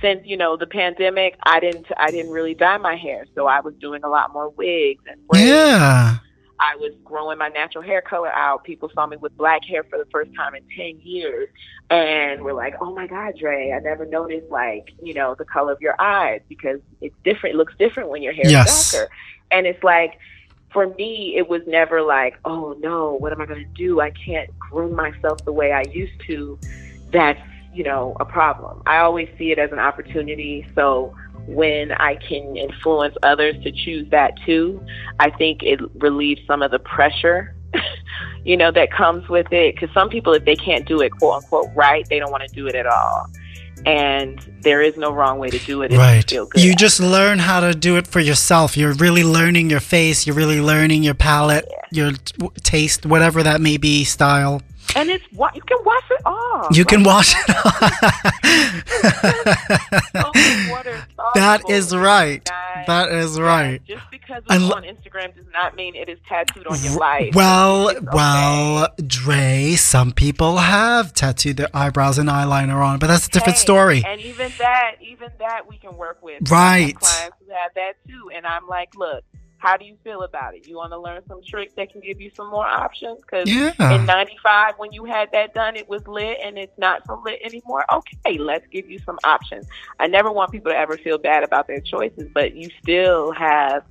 [0.01, 3.59] Since you know the pandemic, I didn't I didn't really dye my hair, so I
[3.59, 5.49] was doing a lot more wigs and braids.
[5.49, 6.19] Yeah.
[6.61, 8.65] I was growing my natural hair color out.
[8.65, 11.49] People saw me with black hair for the first time in 10 years
[11.89, 15.73] and were like, oh my God, Dre, I never noticed like, you know, the color
[15.73, 17.55] of your eyes because it's different.
[17.55, 18.71] It looks different when your hair yes.
[18.71, 19.13] is darker.
[19.51, 20.19] And it's like,
[20.71, 24.01] for me, it was never like, oh no, what am I going to do?
[24.01, 26.59] I can't groom myself the way I used to.
[27.11, 27.41] That's,
[27.75, 28.83] you know, a problem.
[28.87, 30.67] I always see it as an opportunity.
[30.75, 31.15] So
[31.51, 34.85] when I can influence others to choose that too,
[35.19, 37.55] I think it relieves some of the pressure,
[38.45, 39.75] you know, that comes with it.
[39.75, 42.55] Because some people, if they can't do it, quote unquote, right, they don't want to
[42.55, 43.27] do it at all.
[43.87, 45.91] And there is no wrong way to do it.
[45.93, 46.31] right.
[46.31, 48.77] You, you just learn how to do it for yourself.
[48.77, 50.27] You're really learning your face.
[50.27, 51.77] You're really learning your palette, yeah.
[51.91, 54.61] your t- taste, whatever that may be, style
[54.97, 56.77] and it's what you can wash it off.
[56.77, 57.81] You can wash it off.
[61.35, 62.45] that is right.
[62.87, 63.85] That is right.
[63.85, 67.35] Just because it's on Instagram does not mean it is tattooed on your life.
[67.35, 68.07] Well, okay.
[68.13, 73.57] well, Dre, some people have tattooed their eyebrows and eyeliner on, but that's a different
[73.57, 74.03] hey, story.
[74.07, 76.51] And even that, even that, we can work with.
[76.51, 76.95] Right.
[76.97, 79.25] Clients who have that too, and I'm like, look
[79.61, 80.67] how do you feel about it?
[80.67, 83.21] You want to learn some tricks that can give you some more options?
[83.21, 83.95] Because yeah.
[83.95, 87.41] in '95, when you had that done, it was lit, and it's not so lit
[87.45, 87.85] anymore.
[87.93, 89.67] Okay, let's give you some options.
[90.01, 93.85] I never want people to ever feel bad about their choices, but you still have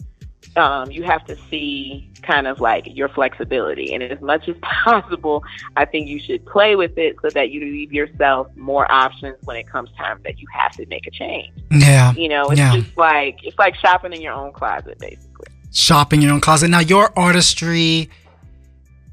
[0.56, 3.94] um, you have to see kind of like your flexibility.
[3.94, 5.44] And as much as possible,
[5.78, 9.56] I think you should play with it so that you leave yourself more options when
[9.56, 11.54] it comes time that you have to make a change.
[11.70, 12.14] Yeah.
[12.14, 12.76] You know, it's yeah.
[12.76, 15.29] just like it's like shopping in your own closet, basically
[15.72, 16.70] shopping your own closet.
[16.70, 18.10] Now, your artistry,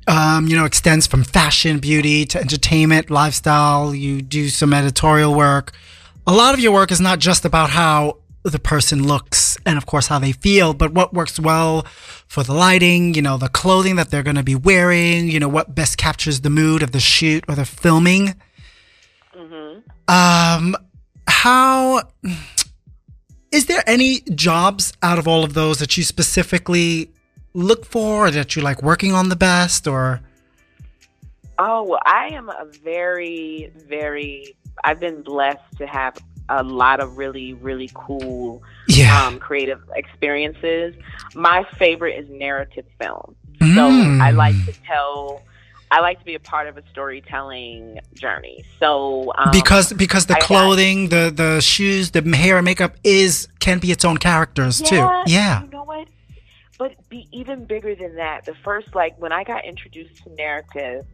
[0.06, 3.94] um, you know, extends from fashion, beauty to entertainment, lifestyle.
[3.94, 5.72] You do some editorial work.
[6.26, 9.86] A lot of your work is not just about how the person looks and, of
[9.86, 11.84] course, how they feel, but what works well
[12.28, 15.48] for the lighting, you know, the clothing that they're going to be wearing, you know,
[15.48, 18.34] what best captures the mood of the shoot or the filming.
[19.36, 19.80] Mm-hmm.
[20.08, 20.76] Um,
[21.26, 22.02] how
[23.52, 27.10] is there any jobs out of all of those that you specifically
[27.54, 30.20] look for or that you like working on the best or
[31.58, 34.54] oh well i am a very very
[34.84, 36.16] i've been blessed to have
[36.48, 39.24] a lot of really really cool yeah.
[39.24, 40.94] um, creative experiences
[41.34, 43.74] my favorite is narrative film mm.
[43.74, 45.42] so i like to tell
[45.96, 48.62] I like to be a part of a storytelling journey.
[48.78, 53.78] So um, because because the clothing, the the shoes, the hair and makeup is can
[53.78, 55.30] be its own characters yeah, too.
[55.32, 55.62] Yeah.
[55.62, 56.08] You know what?
[56.78, 58.44] But be even bigger than that.
[58.44, 61.06] The first like when I got introduced to narrative,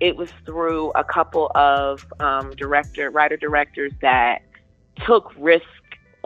[0.00, 4.42] it was through a couple of um, director writer directors that
[5.06, 5.64] took risk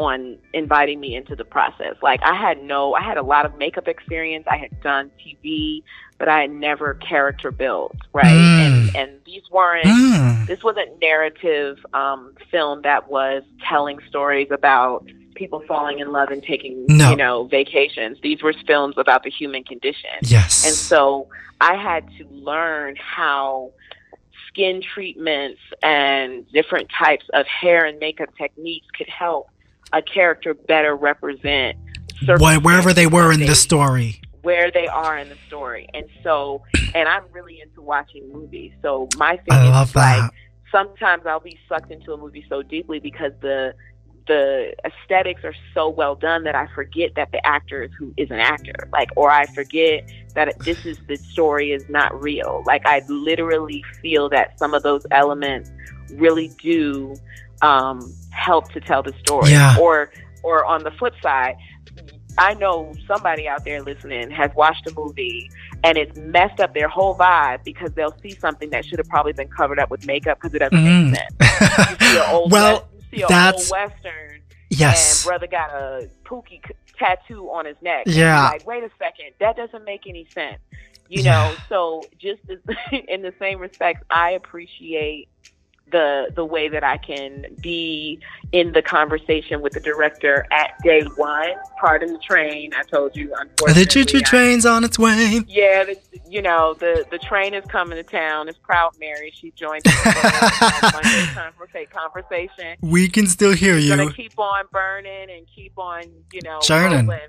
[0.01, 1.97] on inviting me into the process.
[2.03, 4.47] Like I had no, I had a lot of makeup experience.
[4.51, 5.83] I had done TV,
[6.19, 8.27] but I had never character built, right?
[8.27, 8.67] Mm.
[8.67, 9.87] And and these weren't.
[9.87, 10.47] Mm.
[10.47, 16.43] This wasn't narrative um, film that was telling stories about people falling in love and
[16.43, 17.11] taking No.
[17.11, 18.19] you know vacations.
[18.23, 20.11] These were films about the human condition.
[20.23, 20.67] Yes.
[20.67, 21.29] And so
[21.61, 23.73] I had to learn how
[24.49, 29.49] skin treatments and different types of hair and makeup techniques could help
[29.93, 31.77] a character better represent
[32.27, 34.21] Wh- wherever they were in the story.
[34.43, 35.89] where they are in the story.
[35.95, 36.63] And so,
[36.95, 38.73] and I'm really into watching movies.
[38.83, 40.31] So my thing I is love like that.
[40.73, 43.75] sometimes I'll be sucked into a movie so deeply because the
[44.27, 48.31] the aesthetics are so well done that I forget that the actor is who is
[48.31, 48.89] an actor.
[48.93, 50.05] Like, or I forget
[50.37, 52.63] that this is the story is not real.
[52.65, 55.71] Like, I literally feel that some of those elements
[56.11, 57.19] really do
[57.63, 59.51] um, help to tell the story.
[59.51, 59.77] Yeah.
[59.81, 60.11] Or,
[60.43, 61.57] or on the flip side,
[62.39, 65.51] I know somebody out there listening has watched a movie
[65.85, 69.33] and it's messed up their whole vibe because they'll see something that should have probably
[69.33, 71.11] been covered up with makeup because it doesn't Mm.
[71.11, 71.99] make sense.
[72.01, 75.23] You see an old Well, West- you see an that's- old western yes.
[75.25, 76.61] and brother got a pookie
[76.97, 78.05] tattoo on his neck.
[78.07, 78.45] Yeah.
[78.51, 80.59] like, wait a second, that doesn't make any sense.
[81.09, 81.49] You Yeah.
[81.49, 82.59] know, so just as,
[83.09, 85.29] in the same respect, I appreciate
[85.91, 88.21] the the way that I can be
[88.53, 91.51] in the conversation with the director at day one.
[91.81, 92.73] Pardon the train.
[92.75, 93.85] I told you, unfortunately.
[93.85, 95.41] The choo choo train's on its way.
[95.47, 95.97] yeah, the,
[96.29, 98.49] you know the the train is coming to town.
[98.49, 99.33] It's Proud Mary.
[99.35, 100.05] She joined us
[100.95, 102.77] Monday conversation.
[102.81, 103.95] We can still hear you.
[103.97, 107.07] gonna keep on burning and keep on, you know, Churning.
[107.07, 107.21] rolling.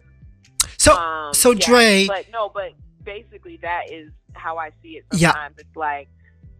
[0.77, 5.05] So, Um, so yeah, Dre, But no, but basically that is how I see it.
[5.13, 5.31] Yeah.
[5.31, 6.07] Sometimes it's like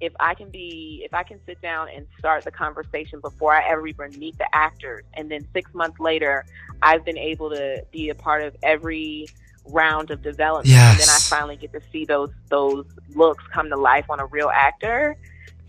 [0.02, 3.64] if I can be, if I can sit down and start the conversation before I
[3.70, 6.44] ever even meet the actors, and then six months later,
[6.82, 9.28] I've been able to be a part of every
[9.66, 13.78] round of development, and then I finally get to see those those looks come to
[13.78, 15.16] life on a real actor.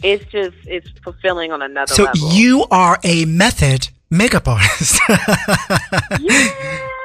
[0.02, 2.32] It's just it's fulfilling on another so level.
[2.32, 4.98] you are a method makeup artist.
[5.08, 7.01] yeah, I guess you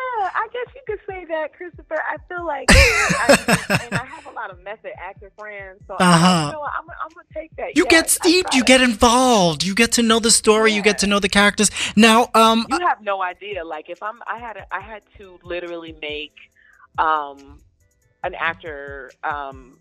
[0.87, 2.01] could say that, Christopher.
[2.09, 6.27] I feel like, I, and I have a lot of method actor friends, so Uh-huh.
[6.27, 7.75] like, you know what, I'm, I'm gonna take that.
[7.77, 10.97] You Yes, get steeped, you get involved, you get to know the story, you get
[10.99, 11.69] to know the characters.
[11.95, 13.63] Now, um, You have no idea.
[13.65, 16.33] Like if I'm, I had, a, I had to literally make,
[16.97, 17.59] um,
[18.23, 19.77] an actor, um,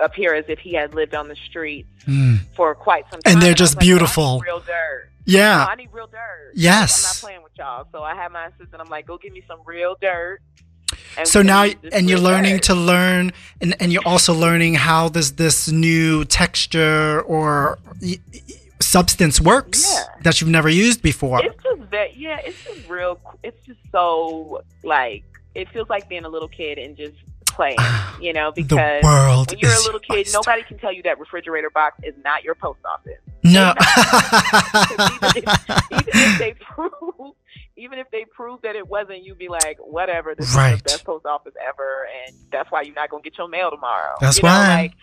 [0.00, 3.34] appear as if he had lived on the streets hmm, for quite some time.
[3.34, 4.40] And they're I just like, "No, I need beautiful.
[4.40, 5.10] real dirt.
[5.26, 6.52] Yeah, I need real dirt.
[6.54, 7.04] Yes.
[7.04, 7.86] I'm not playing with y'all.
[7.92, 8.76] So I had my assistant.
[8.80, 10.40] I'm like, go give me some real dirt.
[11.16, 12.62] And so now, and you're learning dirt.
[12.64, 18.40] to learn, and, and you're also learning how does this new texture or y- y-
[18.80, 20.22] substance works Yeah.
[20.22, 21.42] that you've never used before.
[21.44, 23.18] It's just that, yeah, it's just real.
[23.42, 27.14] It's just so like it feels like being a little kid and just
[27.54, 27.78] playing,
[28.20, 31.70] you know, because world when you're a little kid, nobody can tell you that refrigerator
[31.70, 33.18] box is not your post office.
[33.42, 33.74] No.
[34.90, 37.34] even, if, even if they prove,
[37.76, 40.34] even if they prove that it wasn't, you'd be like, whatever.
[40.34, 43.48] This is the best post office ever, and that's why you're not gonna get your
[43.48, 44.14] mail tomorrow.
[44.20, 44.74] That's you know, why.
[44.74, 44.94] Like,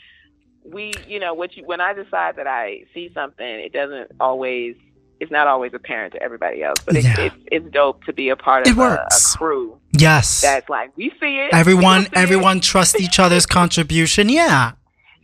[0.64, 4.76] we, you know, what you when I decide that I see something, it doesn't always.
[5.22, 7.22] It's not always apparent to everybody else, but it's Yeah.
[7.28, 9.36] it's, it's dope to be a part of a, works.
[9.36, 10.42] a crew yes.
[10.42, 11.54] that's like we see it.
[11.54, 12.18] Everyone, see it.
[12.18, 14.28] everyone trusts each other's contribution.
[14.30, 14.72] Yeah.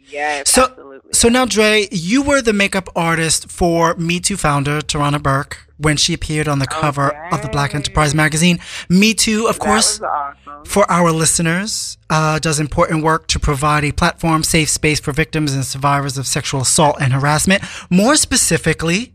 [0.10, 0.94] Yes, So- absolutely.
[1.14, 5.96] So now, Dre, you were the makeup artist for Me Too founder Tarana Burke when
[5.98, 8.60] she appeared on the cover of the Black Enterprise magazine.
[8.90, 10.66] Me Too, of That course, awesome.
[10.66, 15.54] for our listeners, uh, does important work to provide a platform, safe space for victims
[15.54, 17.64] and survivors of sexual assault and harassment.
[17.90, 19.14] More specifically,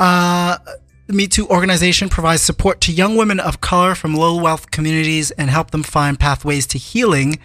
[0.00, 0.58] uh,
[1.06, 5.30] the Me Too organization provides support to young women of color from low wealth communities
[5.32, 7.38] and help them find pathways to healing.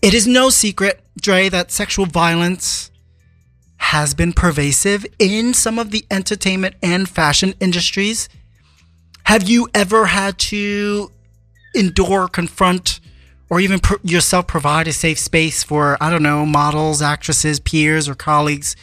[0.00, 2.90] It is no secret, Dre, that sexual violence
[3.78, 8.28] has been pervasive in some of the entertainment and fashion industries.
[9.24, 11.10] Have you ever had to
[11.74, 13.00] endure, confront,
[13.48, 18.08] or even pr- yourself provide a safe space for, I don't know, models, actresses, peers,
[18.08, 18.76] or colleagues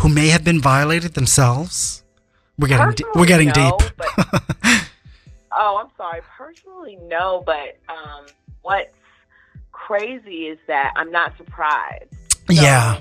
[0.00, 2.03] who may have been violated themselves?
[2.58, 3.90] We're getting we're getting no, deep.
[3.96, 4.08] but-
[5.56, 6.20] oh, I'm sorry.
[6.36, 8.26] Personally, no, but um,
[8.62, 8.94] what's
[9.72, 12.12] crazy is that I'm not surprised.
[12.30, 13.00] So, yeah.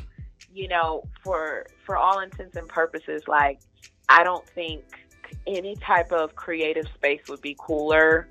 [0.54, 3.60] You know, for for all intents and purposes, like
[4.10, 4.84] I don't think
[5.48, 8.30] any type of creative space would be cooler.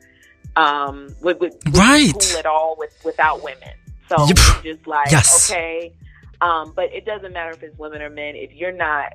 [0.55, 2.13] Um, would, would, would be Right.
[2.13, 3.75] cool at all with without women.
[4.09, 4.37] So Yep.
[4.63, 5.51] just like Yes.
[5.51, 5.93] okay,
[6.41, 8.35] um, but it doesn't matter if it's women or men.
[8.37, 9.15] If you're not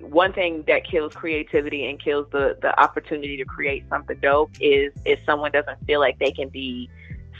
[0.00, 4.92] one thing that kills creativity and kills the the opportunity to create something dope is
[5.04, 6.88] if someone doesn't feel like they can be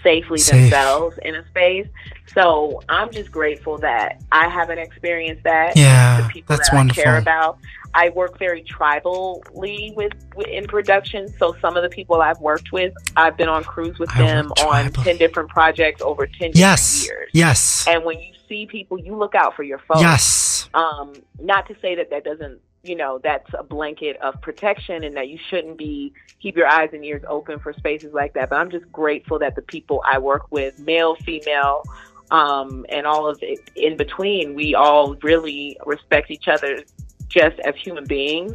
[0.03, 0.61] safely Safe.
[0.71, 1.87] themselves in a space.
[2.33, 5.77] So I'm just grateful that I haven't experienced that.
[5.77, 7.01] Yeah, the people that's that wonderful.
[7.01, 7.59] I care about.
[7.95, 11.27] I work very tribally with, with in production.
[11.39, 14.53] So some of the people I've worked with, I've been on crews with I them
[14.67, 17.05] on ten different projects over ten Yes.
[17.07, 17.31] years.
[17.33, 17.87] Yes.
[17.89, 20.01] And when you see people, you look out for your folks.
[20.01, 20.69] Yes.
[20.75, 25.17] Um, not to say that that doesn't, you know, that's a blanket of protection and
[25.17, 28.51] that you shouldn't be keep your eyes and ears open for spaces like that.
[28.51, 31.83] But I'm just grateful that the people I work with, male, female,
[32.31, 36.83] um, and all of it in between, we all really respect each other
[37.29, 38.55] just as human beings,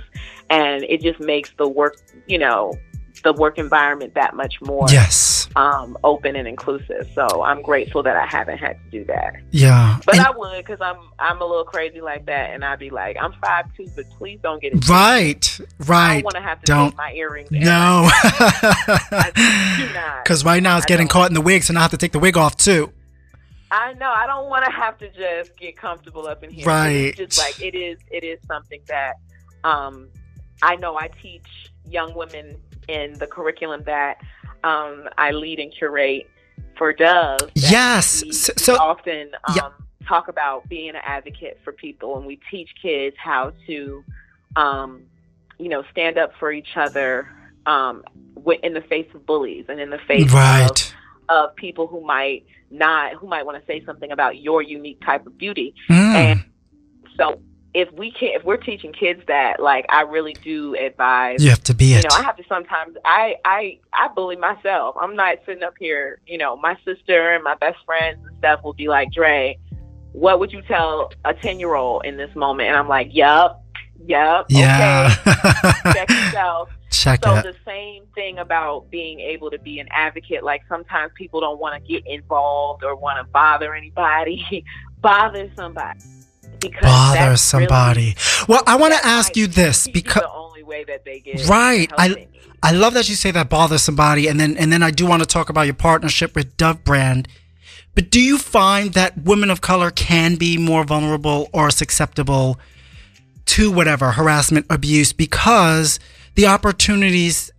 [0.50, 1.98] and it just makes the work,
[2.28, 2.74] you know,
[3.24, 5.48] the work environment that much more Yes.
[5.56, 7.08] um, open and inclusive.
[7.16, 9.34] So I'm grateful that I haven't had to do that.
[9.52, 10.00] Yeah.
[10.06, 12.90] But And- I would because I'm I'm a little crazy like that, and I'd be
[12.90, 14.90] like, I'm five two, but please don't get it.
[14.90, 15.60] right.
[15.62, 16.14] I Right.
[16.16, 17.50] don't want to have to Don't- take my earrings.
[17.52, 18.10] No.
[18.12, 19.32] I.
[20.24, 22.12] Because right now it's I getting caught in the wig, and I have to take
[22.14, 22.92] the wig off too.
[23.72, 24.12] I know.
[24.12, 26.66] I don't want to have to just get comfortable up in here.
[26.66, 27.14] Right.
[27.18, 27.98] It's just like it is.
[28.12, 29.14] It is something that
[29.64, 30.08] um,
[30.62, 30.98] I know.
[30.98, 31.46] I teach
[31.90, 32.56] young women
[32.88, 34.18] in the curriculum that
[34.64, 36.30] um, I lead and curate
[36.78, 37.50] for Dove.
[37.56, 38.06] Yes.
[38.32, 39.70] So- we so- often um, Yeah.
[40.08, 44.04] talk about being an advocate for people, and we teach kids how to,
[44.56, 45.04] um,
[45.60, 47.30] you know, stand up for each other
[47.66, 48.04] um,
[48.64, 50.94] in the face of bullies and in the face of
[51.30, 55.26] of people who might not who might want to say something about your unique type
[55.26, 56.14] of beauty Mm.
[56.16, 56.44] and
[57.16, 57.40] so
[57.74, 61.64] if we can't if we're teaching kids that like i really do advise You have
[61.64, 62.04] to be you it.
[62.04, 66.20] know i have to sometimes i i i bully myself i'm not sitting up here
[66.28, 69.58] you know my sister and my best friends and stuff will be like dre
[70.12, 73.64] what would you tell a 10 year old in this moment and i'm like yup
[74.06, 75.16] yup yeah.
[75.26, 77.44] okay check yourself Check so it.
[77.44, 80.44] the same thing about being able to be an advocate.
[80.44, 84.64] Like sometimes people don't want to get involved or want to bother anybody.
[85.02, 86.00] bother somebody.
[86.64, 88.16] Because Bother somebody.
[88.48, 91.46] well, I want to ask might you this because the only way that they get
[91.48, 91.92] Right.
[91.98, 92.28] I-
[92.66, 95.22] I love that you say that bother somebody, and then and then I do want
[95.22, 97.28] to talk about your partnership with Dove Brand.
[97.94, 102.58] But do you find that women of color can be more vulnerable or susceptible
[103.48, 106.00] to whatever harassment, abuse, because
[106.36, 107.52] the opportunities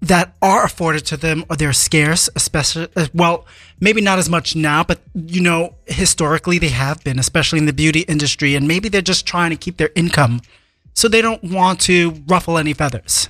[0.00, 3.46] that are afforded to them are they're scarce, especially uh, well,
[3.80, 7.72] maybe not as much now, but you know, historically they have been, especially in the
[7.72, 10.40] beauty industry, and maybe they're just trying to keep their income,
[10.94, 13.28] so they don't want to ruffle any feathers.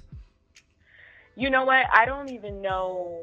[1.36, 1.86] You know what?
[1.92, 3.22] I don't even know.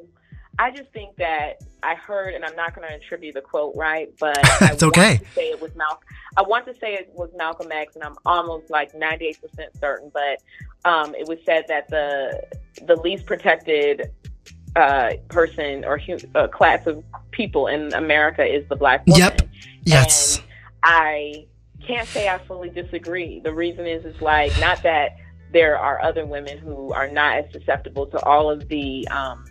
[0.57, 4.09] I just think that I heard, and I'm not going to attribute the quote right,
[4.19, 5.17] but I It's okay.
[5.17, 6.07] to say it was Malcolm.
[6.37, 9.37] I want to say it was Malcolm X, and I'm almost like 98%
[9.79, 10.41] certain, but
[10.89, 12.41] um, it was said that the
[12.85, 14.11] the least protected
[14.75, 19.21] uh, person or hu- uh, class of people in America is the black woman.
[19.21, 19.41] Yep.
[19.85, 20.37] Yes.
[20.37, 20.45] And
[20.83, 21.45] I
[21.87, 23.39] can't say I fully disagree.
[23.39, 25.15] The reason is, is like not that
[25.53, 29.45] there are other women who are not as susceptible to all of the um,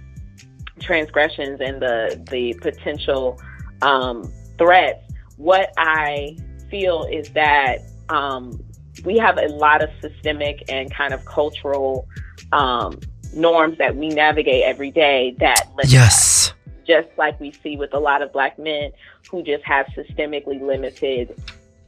[0.81, 3.41] transgressions and the the potential
[3.83, 5.01] um, threats.
[5.37, 6.37] What I
[6.71, 8.63] feel is that um,
[9.05, 12.09] we have a lot of systemic and kind of cultural
[12.53, 12.99] um,
[13.35, 16.55] norms that we navigate every day that limit us Yes.
[16.87, 18.93] just like we see with a lot of black men
[19.31, 21.35] who just have systemically limited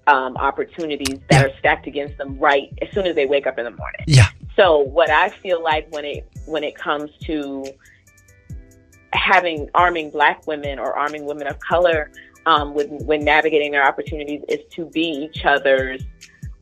[0.08, 1.46] um, opportunities that Yeah.
[1.46, 4.02] are stacked against them right as soon as they wake up in the morning.
[4.06, 4.26] Yeah.
[4.56, 7.64] So what I feel like when it when it comes to
[9.12, 12.10] having arming black women or arming women of color
[12.46, 16.02] um, with, when navigating their opportunities is to be each other's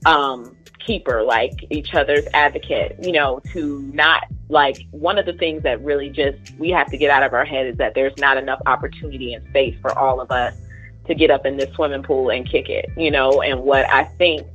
[0.06, 2.96] um, keeper, like each other's advocate.
[3.00, 6.96] You know, to not like one of the things that really just we have to
[6.98, 10.20] get out of our head is that there's not enough opportunity and space for all
[10.20, 10.54] of us
[11.06, 12.86] to get up in this swimming pool and kick it.
[12.96, 14.46] You know, and what I think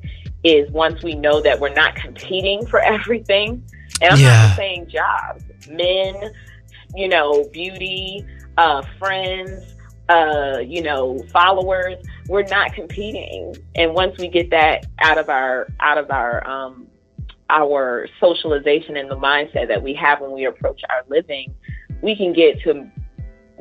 [0.44, 3.64] is once we know that we're not competing for everything,
[4.02, 4.48] and I'm Yeah.
[4.48, 6.32] not saying jobs, men,
[6.96, 8.26] you know, beauty,
[8.58, 9.76] uh, friends,
[10.10, 11.96] uh, you know, followers.
[12.28, 16.88] We're not competing, and once we get that out of our out of our um,
[17.50, 21.54] our socialization and the mindset that we have when we approach our living,
[22.02, 22.90] we can get to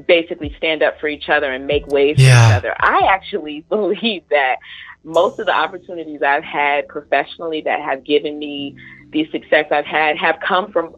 [0.07, 2.75] basically stand up for each other and make ways for each other.
[2.79, 4.57] I actually believe that
[5.05, 8.77] most of the opportunities I've had professionally that have given me
[9.11, 10.97] the success I've had have come from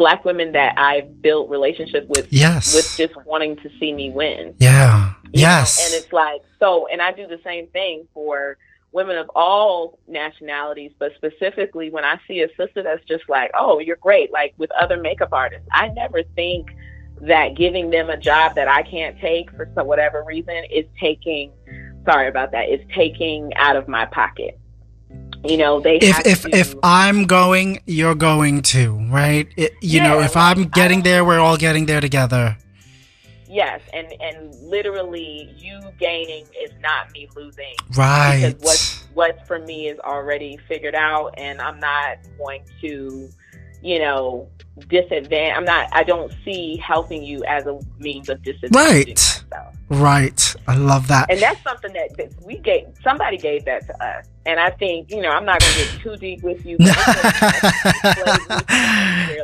[0.00, 2.74] black women that I've built relationships with Yes.
[2.74, 4.54] with just wanting to see me win.
[4.58, 4.96] yeah.
[4.96, 5.14] you know?
[5.32, 5.78] Yes.
[5.84, 8.56] And it's like so and I do the same thing for
[8.92, 13.78] women of all nationalities, but specifically when I see a sister that's just like, Oh,
[13.78, 15.68] you're great, like with other makeup artists.
[15.70, 16.70] I never think
[17.20, 21.52] that giving them a job that I can't take for some whatever reason is taking
[22.06, 24.58] sorry about that, is taking out of my pocket.
[25.44, 29.48] You know, they if if to, if I'm going, you're going to, right?
[29.56, 32.56] It, you know, Yeah, if I'm getting there, we're all getting there together.
[33.48, 37.74] Yes, and and literally you gaining is not me losing.
[37.96, 38.54] Right.
[38.54, 43.28] because what's what's for me is already figured out and i'm not going to
[43.82, 44.48] you know
[44.88, 49.42] disadvantage i'm not i don't see helping you as a means of disadvantaging Right.
[49.50, 50.54] myself Right.
[50.68, 51.30] I love that.
[51.30, 55.10] and that's something that, that we gave somebody gave that to us and i think
[55.10, 56.76] you know i'm not going to get too deep with you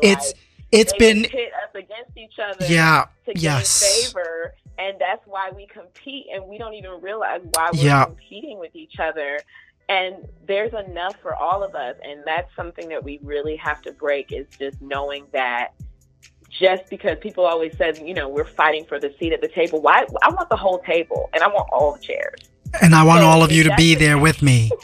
[0.02, 0.34] it's,
[0.72, 2.64] it's they been pit us against each other.
[2.66, 4.12] yeah, to yes.
[4.12, 8.04] favor, and that's why we compete, and we don't even realize why we're Yeah.
[8.04, 9.40] competing with each other.
[9.88, 13.92] And there's enough for all of us, and that's something that we really have to
[13.92, 14.32] break.
[14.32, 15.68] Is just knowing that
[16.58, 19.80] just because people always said, you know, we're fighting for the seat at the table.
[19.80, 20.06] Why?
[20.22, 22.40] I want the whole table, and I want all the chairs.
[22.82, 24.70] And I want So all of you to be there with me.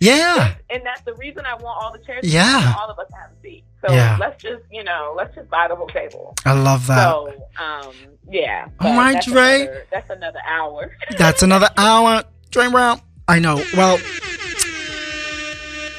[0.00, 0.54] Yeah.
[0.70, 2.24] and that's the reason I want all the chairs.
[2.24, 2.56] Yeah.
[2.58, 3.64] because I want all of us have a seat.
[3.86, 4.16] So Yeah.
[4.18, 6.34] let's just, you know, let's just buy the whole table.
[6.46, 7.10] I love that.
[7.10, 7.28] So,
[7.62, 7.92] um,
[8.28, 8.68] yeah.
[8.80, 9.62] All right, that's Dre.
[9.62, 10.96] Another, that's another hour.
[11.18, 12.24] That's another hour.
[12.50, 13.00] Drain Brown.
[13.28, 13.62] I know.
[13.76, 13.98] Well,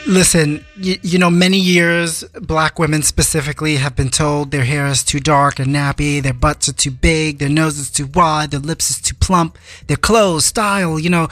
[0.07, 5.03] listen, you, you know, many years, black women specifically have been told their hair is
[5.03, 8.59] too dark and nappy, their butts are too big, their nose is too wide, their
[8.59, 11.27] lips is too plump, their clothes, style, you know,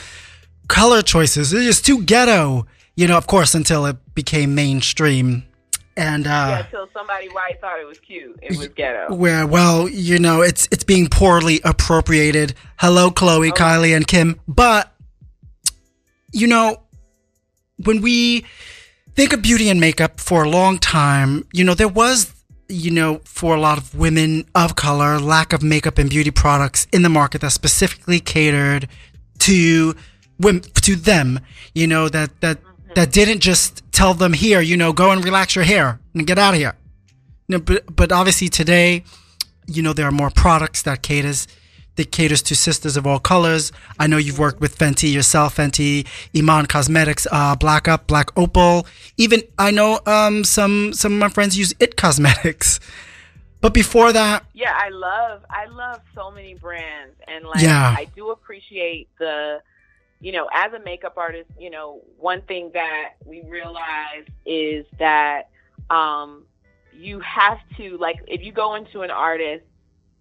[0.67, 2.65] color choices, it's just too ghetto.
[2.95, 5.43] You know, of course, until it became mainstream.
[5.95, 8.37] And, uh, yeah, until somebody white thought it was cute.
[8.41, 9.13] It was ghetto.
[9.13, 14.93] where well you know it's it's being poorly appropriated hello khloe kylie and kim but
[16.31, 16.81] you know
[17.83, 18.45] when we
[19.15, 22.33] think of beauty and makeup for a long time you know there was
[22.67, 26.87] you know for a lot of women of color lack of makeup and beauty products
[26.91, 28.87] in the market that specifically catered
[29.39, 29.95] to
[30.39, 31.39] women to them
[31.73, 32.93] you know that that mm-hmm.
[32.95, 36.37] that didn't just tell them here you know go and relax your hair and get
[36.37, 36.75] out of here.
[37.47, 39.03] No, but but obviously today,
[39.65, 41.47] you know, there are more products that caters
[41.99, 43.73] that caters to sisters of all colors.
[43.99, 48.87] I know you've worked with Fenty yourself, Fenty, Iman Cosmetics, uh, Black Up, Black Opal.
[49.17, 52.79] Even I know um, some some of my friends use It Cosmetics.
[53.61, 57.93] But before that, Yeah, I love I love so many brands and like Yeah.
[57.97, 59.61] I do appreciate the
[60.21, 65.49] you know, as a makeup artist, you know, one thing that we realize is that
[65.89, 66.45] um
[66.93, 69.65] you have to like if you go into an artist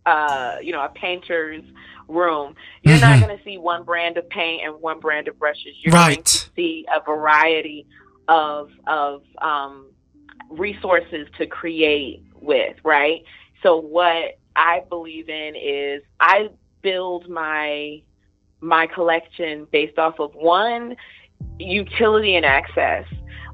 [0.08, 1.64] uh, you know, a painter's
[2.08, 3.20] room, you're not Mhm.
[3.26, 5.74] going to see one brand of paint and one brand of brushes.
[5.82, 6.24] You're going right?
[6.24, 7.86] to see a variety
[8.28, 9.90] of of um,
[10.50, 13.22] resources to create with, right?
[13.62, 16.48] So what I believe in is I
[16.82, 18.02] build my
[18.60, 20.96] my collection based off of one
[21.58, 23.04] utility and access.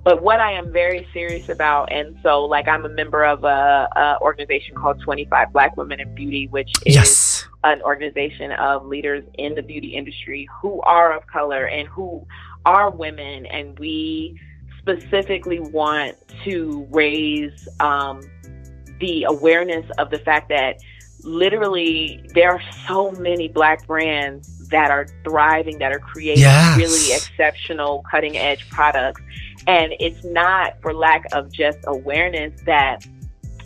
[0.04, 3.88] But what I am very serious about, and so like I'm a member of a,
[3.96, 7.48] a organization called 25 Black Women in Beauty, which is Yes.
[7.64, 12.26] an organization of leaders in the beauty industry who are of color and who
[12.66, 14.38] are women, and we
[14.78, 18.20] specifically want to raise um,
[19.00, 20.76] the awareness of the fact that
[21.22, 26.76] literally there are so many black brands that are thriving, that are creating Yes.
[26.76, 29.22] really exceptional, cutting edge products.
[29.68, 33.06] And it's not for lack of just awareness that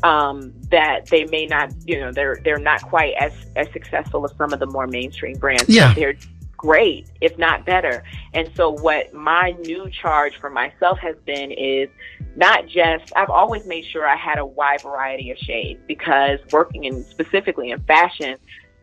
[0.03, 4.33] um, that they may not, you know, they're they're not quite as as successful as
[4.37, 5.67] some of the more mainstream brands.
[5.69, 5.95] Yeah.
[5.95, 6.15] they're
[6.59, 8.05] great, if not better.
[8.35, 11.89] And so, what my new charge for myself has been is
[12.37, 16.85] not just I've always made sure I had a wide variety of shades because working
[16.85, 18.37] in specifically in fashion,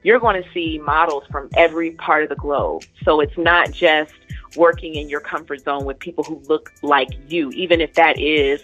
[0.05, 2.83] you're going to see models from every part of the globe.
[3.03, 4.13] So it's not just
[4.55, 8.61] working in your comfort zone with people who look like you, even if that is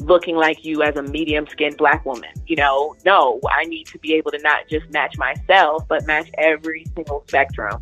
[0.00, 2.30] looking like you as a medium skinned black woman.
[2.46, 6.28] You know, no, I need to be able to not just match myself, but match
[6.36, 7.78] every single spectrum.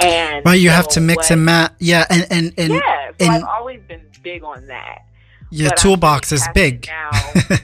[0.00, 0.60] And Right.
[0.60, 1.72] You have to mix what- and match.
[1.80, 2.04] Yeah.
[2.10, 4.98] And and and yeah, so and- I've always been big on that.
[5.50, 6.86] your but toolbox is big.
[6.86, 7.10] now.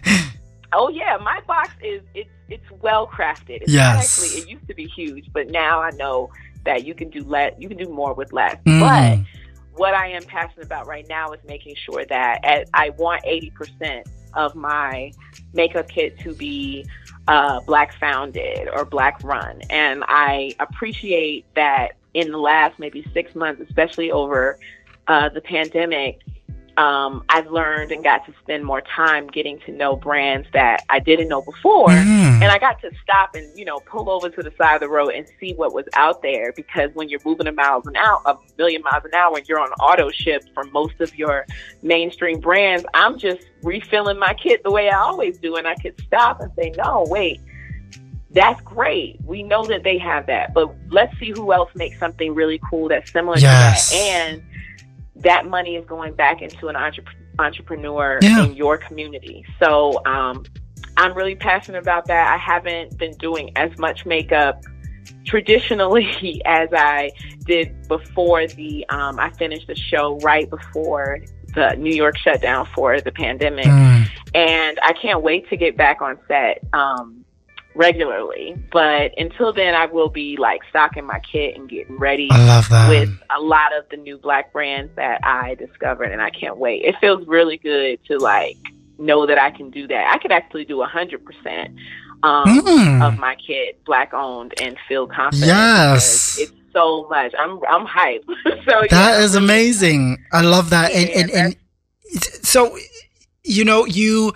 [0.73, 3.63] Oh yeah, my box is it's it's well crafted.
[3.63, 4.21] It's Yes.
[4.21, 6.31] actually it used to be huge, but now I know
[6.65, 7.55] that you can do less.
[7.59, 8.57] You can do more with less.
[8.67, 8.81] Mm.
[8.81, 13.23] But what I am passionate about right now is making sure that at, I want
[13.25, 15.13] eighty percent of my
[15.55, 16.85] makeup kit to be
[17.27, 23.35] uh, black founded or black run, and I appreciate that in the last maybe six
[23.35, 24.59] months, especially over
[25.07, 26.21] uh, the pandemic,
[26.79, 31.01] um, I've learned and got to spend more time getting to know brands that I
[31.01, 31.89] didn't know before.
[31.89, 32.41] Mm.
[32.41, 34.89] And I got to stop and, you know, pull over to the side of the
[34.89, 38.21] road and see what was out there because when you're moving a miles an hour,
[38.27, 41.47] a million miles an hour, and you're on auto ship for most of your
[41.83, 45.57] mainstream brands, I'm just refilling my kit the way I always do.
[45.57, 47.41] And I could stop and say, no, wait,
[48.31, 49.19] that's great.
[49.25, 52.89] We know that they have that, but let's see who else makes something really cool
[52.89, 53.91] that's similar Yes.
[53.91, 54.03] to that.
[54.03, 54.43] And
[55.21, 57.07] that money is going back into an entrep-
[57.39, 58.45] entrepreneur Yeah.
[58.45, 59.45] in your community.
[59.63, 60.45] So um,
[60.97, 62.33] I'm really passionate about that.
[62.33, 64.63] I haven't been doing as much makeup
[65.25, 67.11] traditionally as I
[67.45, 71.21] did before the um, I finished the show right before
[71.55, 74.07] the New York shutdown for the pandemic Mm.
[74.35, 77.25] and I can't wait to get back on set um,
[77.79, 78.57] regularly.
[78.73, 82.69] But until then, I will be like stocking my kit and getting ready I love
[82.69, 82.91] that.
[82.91, 86.83] with a lot of the new black brands that I discovered, and I can't wait.
[86.85, 88.57] It feels really good to like
[88.99, 90.13] know that I can do that.
[90.13, 91.75] I could actually do a hundred percent
[92.25, 93.07] um, Mm.
[93.07, 95.47] of my kit black owned and feel confident.
[95.47, 96.37] Yes.
[96.41, 97.33] it's so much.
[97.39, 98.25] I'm I'm hyped.
[98.45, 100.19] so That yeah, is amazing.
[100.33, 100.93] I love that.
[100.93, 101.57] And, Yeah, and, and
[102.13, 102.77] it's- so,
[103.45, 104.33] you know, you,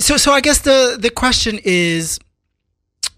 [0.00, 2.18] so, so I guess the, the question is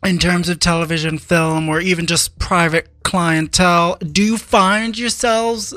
[0.04, 5.74] in terms of television, film, or even just private clientele, do you find yourselves,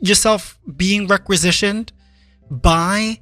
[0.00, 1.92] yourself being requisitioned
[2.50, 3.20] by,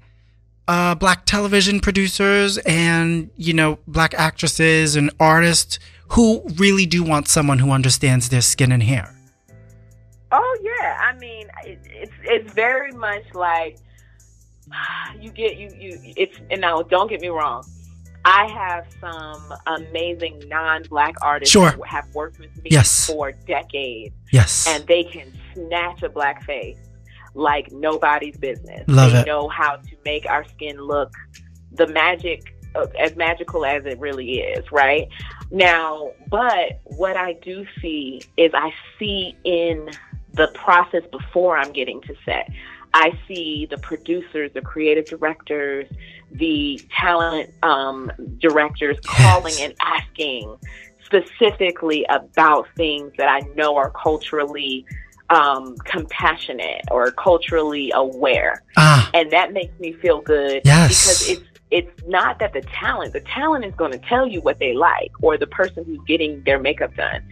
[0.69, 7.29] uh, black television producers and, you know, black actresses and artists who really do want
[7.29, 9.15] someone who understands their skin and hair?
[10.31, 13.79] Oh yeah, I mean it, it's it's very much like
[15.21, 17.65] you get you you it's and now don't get me wrong.
[18.25, 21.71] I have some amazing non-black artists Sure.
[21.73, 23.07] who have worked with me Yes.
[23.09, 24.67] for decades, Yes.
[24.69, 26.79] and they can snatch a black face
[27.35, 28.85] like nobody's business.
[28.87, 29.27] Love they it.
[29.27, 31.13] know how to make our skin look
[31.73, 32.55] the magic
[32.99, 35.09] as magical as it really is, right?
[35.51, 39.91] Now, but what I do see is I see in
[40.35, 42.49] the process before I'm getting to set.
[42.95, 45.87] I see the producers, the creative directors,
[46.33, 50.57] the talent um, directors calling and asking
[51.05, 54.85] specifically about things that I know are culturally
[55.31, 58.63] um, compassionate or culturally aware.
[58.77, 60.89] Ah, and that makes me feel good Yes.
[60.89, 64.59] because it's it's not that the talent the talent is going to tell you what
[64.59, 67.27] they like or the person who's getting their makeup done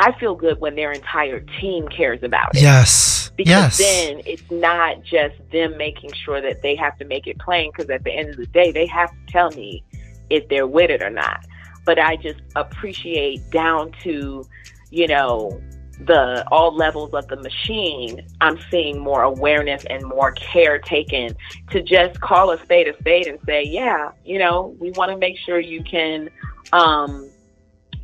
[0.00, 3.30] i feel good when their entire team cares about it yes.
[3.36, 3.78] because yes.
[3.78, 7.88] then it's not just them making sure that they have to make it plain because
[7.90, 9.82] at the end of the day they have to tell me
[10.30, 11.44] if they're with it or not
[11.84, 14.44] but i just appreciate down to
[14.90, 15.60] you know
[16.06, 21.34] the all levels of the machine i'm seeing more awareness and more care taken
[21.70, 25.16] to just call a spade a spade and say yeah you know we want to
[25.18, 26.30] make sure you can
[26.72, 27.29] um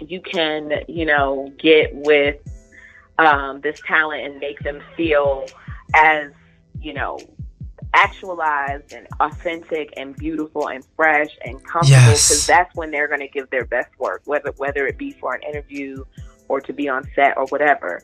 [0.01, 2.37] you can you know get with
[3.19, 5.47] um, this talent and make them feel
[5.95, 6.31] as
[6.81, 7.19] you know
[7.95, 12.29] actualized and authentic and beautiful and fresh and comfortable Yes.
[12.29, 15.35] because that's when they're going to give their best work whether whether it be for
[15.35, 16.05] an interview
[16.49, 18.03] or to be on set or whatever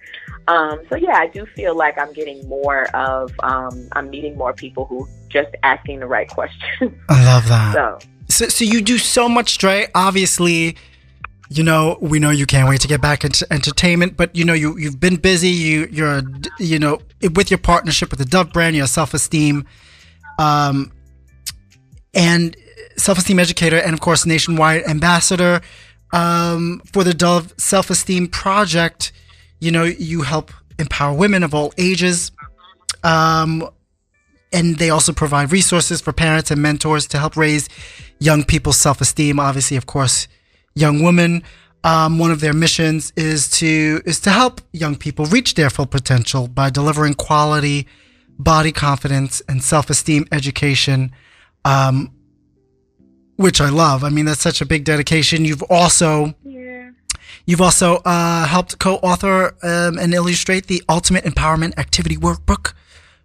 [0.48, 4.54] um, so yeah i do feel like i'm getting more of um, i'm meeting more
[4.54, 7.74] people who just asking the right questions I love that.
[7.74, 9.88] so So, so you do so much, Dre.
[9.94, 10.76] Obviously,
[11.48, 14.54] you know we know you can't wait to get back into entertainment, but you know
[14.54, 15.48] you you've been busy.
[15.48, 16.22] You you're
[16.58, 17.00] you know
[17.34, 19.66] with your partnership with the Dove brand, your self esteem,
[20.38, 20.92] um,
[22.14, 22.56] and
[22.96, 25.60] self esteem educator, and of course nationwide ambassador
[26.12, 29.12] um, for the Dove Self Esteem Project.
[29.60, 32.32] You know you help empower women of all ages.
[33.04, 33.68] Um,
[34.52, 37.68] and they also provide resources for parents and mentors to help raise
[38.18, 39.40] young people's self-esteem.
[39.40, 40.28] Obviously, of course,
[40.74, 41.42] young women.
[41.84, 45.86] Um, one of their missions is to is to help young people reach their full
[45.86, 47.88] potential by delivering quality
[48.38, 51.12] body confidence and self-esteem education,
[51.64, 52.12] um,
[53.36, 54.04] which I love.
[54.04, 55.44] I mean, that's such a big dedication.
[55.44, 56.62] You've also yeah
[57.46, 62.74] You've also uh, helped co-author um, and illustrate the Ultimate Empowerment Activity Workbook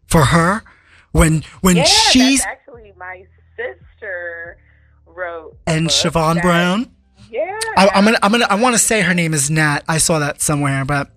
[0.05, 0.63] for her.
[1.11, 3.25] When when yeah she's actually my
[3.55, 4.57] sister
[5.05, 6.91] wrote and Chevonne Brown,
[7.37, 9.83] yeah I, I'm gonna I'm gonna I want to say her name is Nat.
[9.87, 11.11] I saw that somewhere, but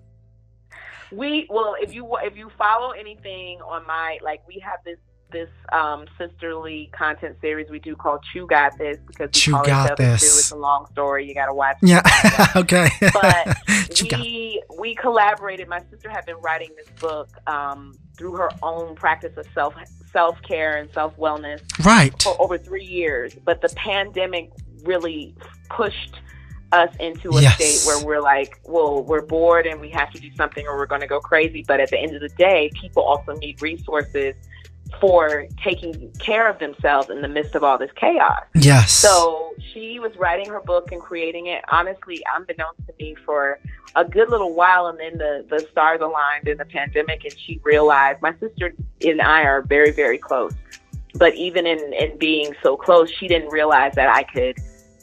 [1.11, 4.97] We well, if you if you follow anything on my like, we have this
[5.31, 9.65] this um, sisterly content series we do called Chew Got This because we Chew call
[9.65, 10.21] Got This.
[10.21, 10.39] Chew.
[10.39, 11.27] It's a long story.
[11.27, 11.77] You got to watch.
[11.81, 11.89] It.
[11.89, 12.89] Yeah, okay.
[12.99, 13.57] But
[14.19, 15.67] we we collaborated.
[15.67, 19.73] My sister had been writing this book um, through her own practice of self
[20.11, 22.13] self care and self wellness right.
[22.21, 23.35] for over three years.
[23.45, 24.51] But the pandemic
[24.83, 25.35] really
[25.69, 26.15] pushed
[26.71, 27.55] us into a Yes.
[27.55, 30.85] state where we're like, well, we're bored and we have to do something or we're
[30.85, 31.63] going to go crazy.
[31.67, 34.35] But at the end of the day, people also need resources
[34.99, 38.43] for taking care of themselves in the midst of all this chaos.
[38.55, 38.91] Yes.
[38.91, 43.59] So she was writing her book and creating it, honestly, unbeknownst to me, for
[43.95, 44.87] a good little while.
[44.87, 49.21] And then the, the stars aligned in the pandemic, and she realized my sister and
[49.21, 50.53] I are very, very close.
[51.15, 54.57] But even in, in being so close, she didn't realize that I could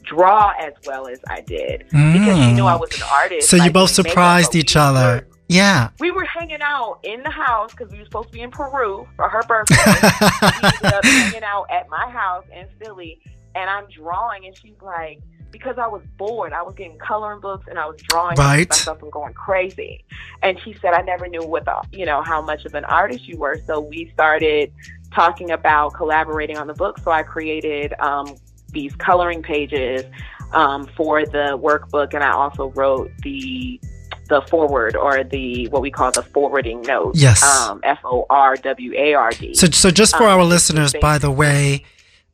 [0.09, 3.47] draw as well as I did because she knew I was an artist.
[3.47, 3.59] Mm.
[3.59, 5.27] So you both surprised each other.
[5.49, 5.91] Yeah.
[5.99, 9.09] We were hanging out in the house because we were supposed to be in Peru
[9.17, 9.77] for her birthday.
[9.83, 13.19] we ended up hanging out at my house in Philly,
[13.55, 17.67] and I'm drawing, and she's like, because I was bored, I was getting coloring books
[17.71, 18.69] and I was drawing Right.
[18.69, 20.05] myself and going crazy.
[20.43, 23.27] And she said, I never knew what the, you know, how much of an artist
[23.27, 23.59] you were.
[23.67, 24.71] So we started
[25.15, 26.99] talking about collaborating on the book.
[26.99, 28.37] So I created um,
[28.73, 30.05] these coloring pages
[30.53, 33.81] um, for the workbook, and I also wrote the
[34.29, 37.13] the forward or the what we call the forwarding note.
[37.17, 37.43] Yes.
[37.43, 39.55] Um, F O R W A R D.
[39.55, 41.85] So, so just for Um, our listeners, by the way,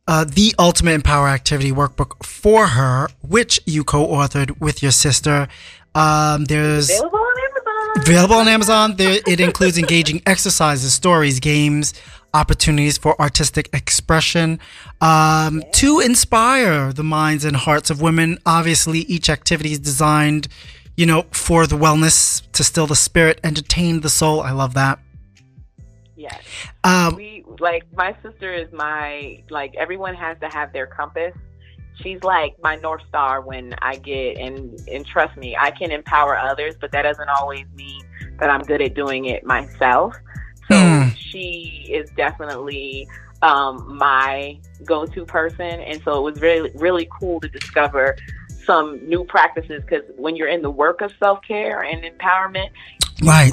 [0.07, 5.47] uh, the Ultimate Empower Activity Workbook for her, which you co-authored with your sister,
[5.95, 7.24] um, there's available.
[7.95, 8.95] Available on Amazon.
[8.95, 11.93] There, it includes engaging exercises, stories, games,
[12.33, 14.59] opportunities for artistic expression
[15.01, 18.37] um, to inspire the minds and hearts of women.
[18.45, 20.47] Obviously, each activity is designed,
[20.97, 24.41] you know, for the wellness, to still the spirit, entertain the soul.
[24.41, 24.99] I love that.
[26.15, 26.41] Yes.
[26.83, 31.33] Um, we like my sister is my like everyone has to have their compass
[32.01, 36.37] she's like my north star when i get and and trust me i can empower
[36.37, 38.01] others but that doesn't always mean
[38.39, 40.15] that i'm good at doing it myself
[40.69, 41.09] so Hmm.
[41.15, 43.07] she is definitely
[43.41, 48.15] um my go-to person and so it was really really cool to discover
[48.65, 52.69] some new practices because when you're in the work of self-care and empowerment
[53.21, 53.51] right.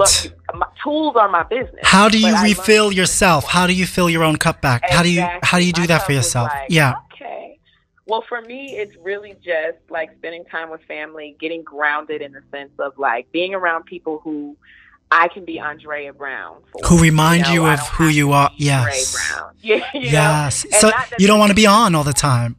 [0.55, 3.45] my tools are my business How do you but I learned refill yourself?
[3.45, 4.88] How do you fill your own cup back?
[4.88, 6.51] How do you how do you do My that for yourself?
[6.53, 6.95] like, yeah.
[8.07, 12.42] Well, for me, it's really just like spending time with family, getting grounded in the
[12.50, 14.57] sense of like being around people who
[15.11, 16.86] I can be Andrea Brown for.
[16.86, 18.50] Who remind know, you of who you are.
[18.57, 19.18] Yes.
[19.64, 19.76] Yeah.
[19.94, 20.66] You Yes.
[20.72, 20.78] Know?
[20.78, 22.57] So you don't want to be on all the time.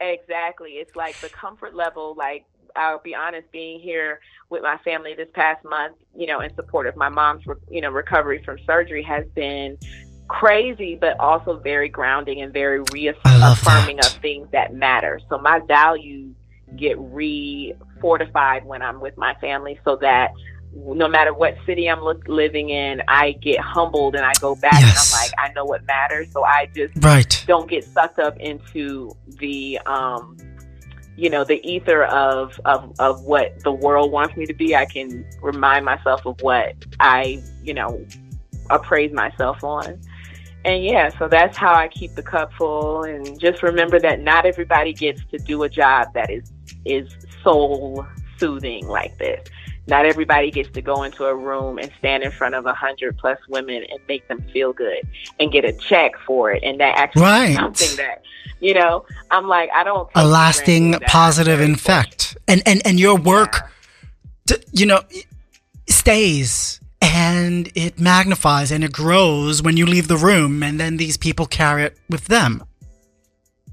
[0.00, 0.72] Exactly.
[0.72, 2.44] It's like the comfort level, like
[2.74, 6.86] I'll be honest, being here with my family this past month, you know, in support
[6.86, 9.78] of my mom's, re- you know, recovery from surgery has been
[10.28, 15.20] crazy, but also very grounding and very reaffirming of things that matter.
[15.28, 16.34] So my values
[16.76, 20.32] get re fortified when I'm with my family so that
[20.74, 24.74] no matter what city I'm li- living in, I get humbled and I go back
[24.80, 24.90] Yes.
[24.90, 26.28] and I'm like, I know what matters.
[26.32, 27.44] So I just Right.
[27.46, 30.36] don't get sucked up into the um
[31.16, 34.84] you know the ether of, of of what the world wants me to be i
[34.84, 38.00] can remind myself of what i you know
[38.70, 39.98] appraise myself on
[40.64, 44.44] and yeah so that's how i keep the cup full and just remember that not
[44.44, 46.52] everybody gets to do a job that is
[46.84, 47.08] is
[47.42, 48.04] soul
[48.38, 49.46] soothing like this
[49.86, 53.16] not everybody gets to go into a room and stand in front of a hundred
[53.16, 55.00] plus women and make them feel good
[55.40, 57.54] and get a check for it and that actually Right.
[57.56, 58.22] something that
[58.60, 62.36] you know i'm like i don't A lasting granted that I'm positive effect.
[62.48, 63.54] And and and your work
[64.48, 64.56] Yeah.
[64.56, 65.00] t- you know
[65.88, 66.77] stays
[67.18, 71.46] and it magnifies and it grows when you leave the room and then these people
[71.60, 72.52] carry it with them.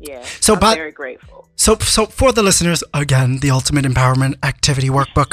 [0.10, 4.34] yeah So, i'm but- very grateful So, so for the listeners, again, the Ultimate Empowerment
[4.52, 5.32] Activity Workbook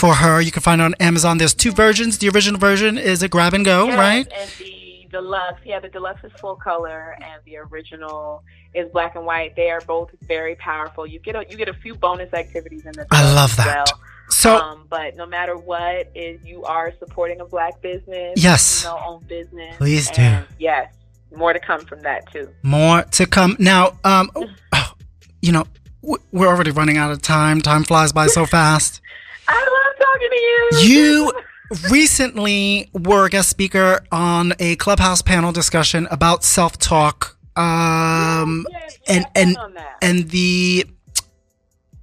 [0.00, 0.34] for her.
[0.46, 1.32] You can find it on Amazon.
[1.40, 2.12] There's two versions.
[2.22, 4.26] The original version is a grab and go, Yes, right?
[4.40, 4.74] and the
[5.16, 8.42] deluxe yeah the deluxe is full color and the original
[8.80, 11.78] is black and white they are both very powerful you get a you get a
[11.84, 13.66] few bonus activities in the I love that.
[13.76, 13.92] well.
[14.30, 18.84] So, um, but no matter what, is you are supporting a black business, Yes.
[18.86, 19.76] owned business.
[19.76, 20.38] Please do.
[20.58, 20.92] Yes,
[21.36, 22.48] more to come from that too.
[22.62, 23.56] more to come.
[23.58, 24.30] Now, um,
[24.72, 24.94] oh,
[25.42, 25.64] you know,
[26.02, 27.60] we're already running out of time.
[27.60, 29.00] Time flies by so fast.
[29.48, 30.88] I love talking to you.
[30.88, 31.32] You
[31.90, 37.36] recently were a guest speaker on a clubhouse panel discussion about self talk.
[37.56, 40.86] Um, Yes, and yes, and and the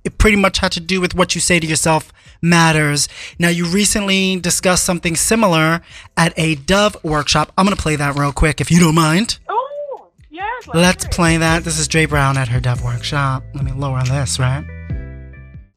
[0.03, 3.07] it pretty much had to do with what you say to yourself matters.
[3.37, 5.81] Now you recently discussed something similar
[6.17, 7.51] at a Dove workshop.
[7.57, 9.37] I'm gonna play that real quick if you don't mind.
[9.47, 11.15] oh yes, Let's hear it.
[11.15, 11.63] play that.
[11.63, 13.43] This is Dre Brown at her Dove workshop.
[13.53, 14.65] Let me lower this, right?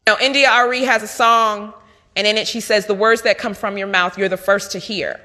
[0.07, 1.73] Now, India Arie has a song,
[2.15, 4.73] and in it she says, The words that come from your mouth, you're the first
[4.73, 5.19] to hear.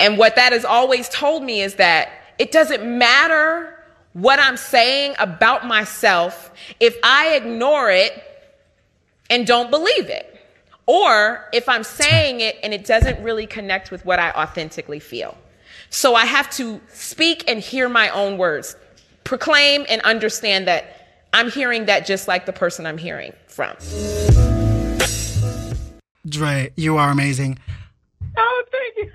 [0.00, 2.08] And what that has always told me is that
[2.38, 3.73] it doesn't matter
[4.14, 8.12] what I'm saying about myself if I ignore it
[9.28, 10.30] and don't believe it.
[10.86, 15.36] Or if I'm saying it and it doesn't really connect with what I authentically feel.
[15.90, 18.76] So I have to speak and hear my own words,
[19.24, 23.74] proclaim and understand that I'm hearing that just like the person I'm hearing from.
[26.28, 27.58] Dre, you are amazing.
[28.36, 29.12] Oh, thank you.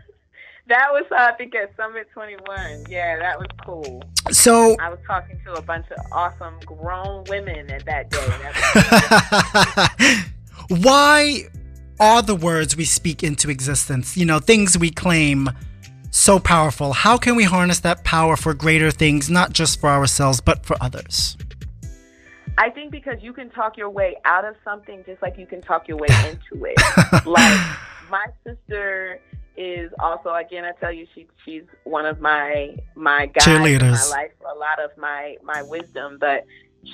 [0.69, 2.85] That was, uh, I think, at Summit 21.
[2.89, 4.03] Yeah, that was cool.
[4.31, 8.19] So I was talking to a bunch of awesome grown women at that day.
[8.19, 9.95] That
[10.69, 11.49] why
[11.99, 14.15] are the words we speak into existence.
[14.15, 15.49] You know, things we claim
[16.11, 16.93] so powerful.
[16.93, 20.75] How can we harness that power for greater things, not just for ourselves, but for
[20.81, 21.37] others?
[22.57, 25.61] I think because you can talk your way out of something just like you can
[25.61, 26.77] talk your way into it.
[27.25, 27.77] like
[28.09, 29.19] my sister
[29.57, 33.45] is also again I tell you she she's one of my my guides
[34.07, 36.45] in my life for a lot of my my wisdom, but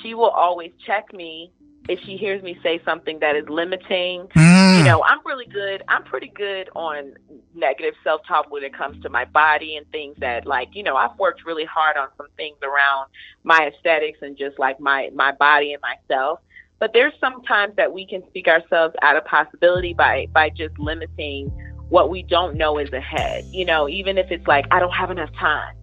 [0.02, 1.52] she will always check me
[1.88, 4.78] if she hears me say something that is limiting, mm.
[4.78, 5.84] you know, I'm really good.
[5.88, 7.14] I'm pretty good on
[7.54, 10.96] negative self talk when it comes to my body and things that, like, you know,
[10.96, 13.10] I've worked really hard on some things around
[13.44, 16.40] my aesthetics and just like my my body and myself.
[16.80, 21.52] But there's sometimes that we can speak ourselves out of possibility by by just limiting
[21.90, 23.46] what we don't know is ahead.
[23.52, 25.76] You know, even if it's like I don't have enough time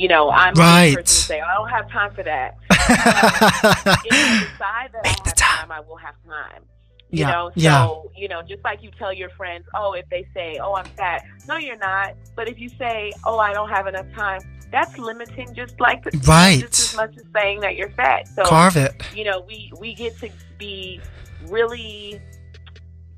[0.00, 0.90] you know, I'm right.
[0.90, 2.56] the person say, I don't have time for that.
[2.70, 5.58] if I decide that Make I have time.
[5.58, 6.62] time, I will have time.
[7.10, 7.30] You yeah.
[7.32, 8.20] know, so yeah.
[8.22, 11.24] you know, just like you tell your friends, oh, if they say, "Oh, I'm fat,"
[11.48, 12.14] no, you're not.
[12.36, 14.40] But if you say, "Oh, I don't have enough time,"
[14.70, 18.28] that's limiting, just like right, just as much as saying that you're fat.
[18.28, 18.94] So carve it.
[19.12, 21.00] You know, we we get to be
[21.48, 22.22] really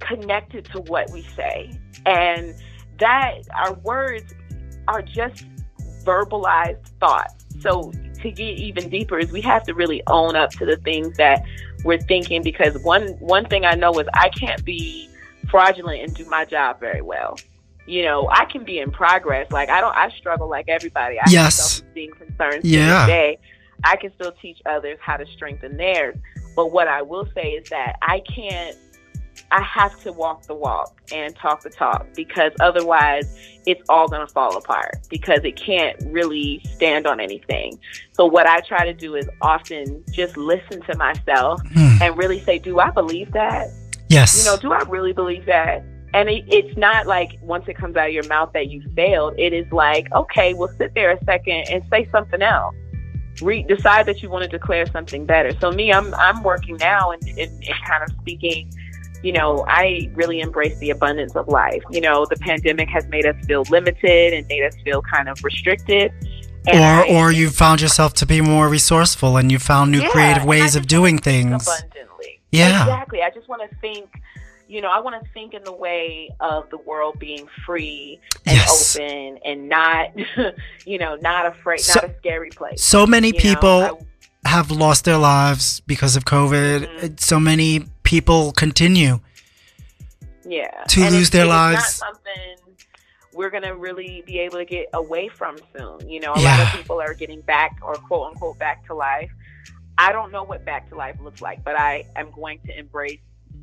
[0.07, 1.71] connected to what we say,
[2.07, 2.55] and
[2.99, 4.35] that our words
[4.89, 5.45] are just
[6.05, 7.45] verbalized thoughts.
[7.61, 7.93] So
[8.23, 11.45] to get even deeper is we have to really own up to the things that
[11.85, 15.09] we're thinking because one one thing I know is I can't be
[15.51, 17.39] fraudulent and do my job very well.
[17.87, 19.51] You know, I can be in progress.
[19.51, 21.19] Like I don't I struggle like everybody.
[21.19, 21.81] I yes.
[21.81, 23.07] have being concerned yeah.
[23.07, 23.39] day.
[23.85, 26.17] I can still teach others how to strengthen theirs.
[26.55, 28.77] But what I will say is that I can't
[29.53, 33.37] I have to walk the walk and talk the talk because otherwise
[33.67, 37.79] it's all going to fall apart because it can't really stand on anything.
[38.13, 41.99] So what I try to do is often just listen to myself hmm.
[42.01, 43.69] and really say, do I believe that?
[44.09, 44.39] Yes.
[44.39, 45.85] You know, do I really believe that?
[46.15, 49.35] And it, it's not like once it comes out of your mouth that you failed.
[49.39, 52.75] It is like, okay, well, sit there a second and say something else.
[53.41, 55.59] Re- decide that you want to declare something better.
[55.59, 58.71] So me, I'm I'm working now and, and, and kind of speaking
[59.23, 61.83] you know, I really embrace the abundance of life.
[61.91, 65.43] You know, the pandemic has made us feel limited and made us feel kind of
[65.45, 66.12] restricted.
[66.66, 70.03] And or, I, or you found yourself to be more resourceful and you found new
[70.03, 71.66] yeah, creative ways of doing things.
[71.66, 72.41] Abundantly.
[72.51, 72.83] Yeah.
[72.83, 73.23] Exactly.
[73.23, 74.11] I just want to think,
[74.68, 78.57] you know, I want to think in the way of the world being free and
[78.57, 78.97] yes.
[78.97, 80.11] open and not,
[80.87, 82.83] you know, not afraid, so, not a scary place.
[82.83, 84.01] So many people know,
[84.45, 86.87] I, have lost their lives because of COVID.
[86.87, 87.14] Mm-hmm.
[87.18, 89.19] So many people continue
[90.45, 92.03] yeah to and lose their lives
[93.33, 96.59] we're gonna really be able to get away from soon you know a yeah.
[96.59, 99.31] lot of people are getting back or quote unquote back to life
[99.97, 103.19] i don't know what back to life looks like but i am going to embrace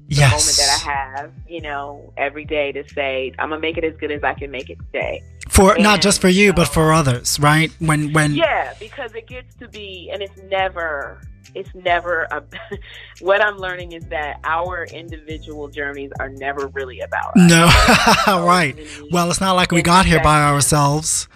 [0.08, 0.32] the yes.
[0.32, 3.96] moment that I have, you know, every day to say I'm gonna make it as
[3.98, 5.22] good as I can make it today.
[5.48, 7.72] For and, not just for you, but for others, right?
[7.78, 11.22] When when yeah, because it gets to be, and it's never
[11.56, 12.44] it's never a,
[13.22, 17.50] what I'm learning is that our individual journeys are never really about us.
[17.50, 17.66] No,
[18.46, 18.76] right.
[19.12, 21.28] Well, it's not like we got here by ourselves.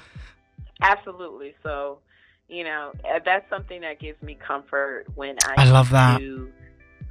[0.81, 1.55] Absolutely.
[1.63, 1.99] So,
[2.47, 6.21] you know, uh, that's something that gives me comfort when I, I love that.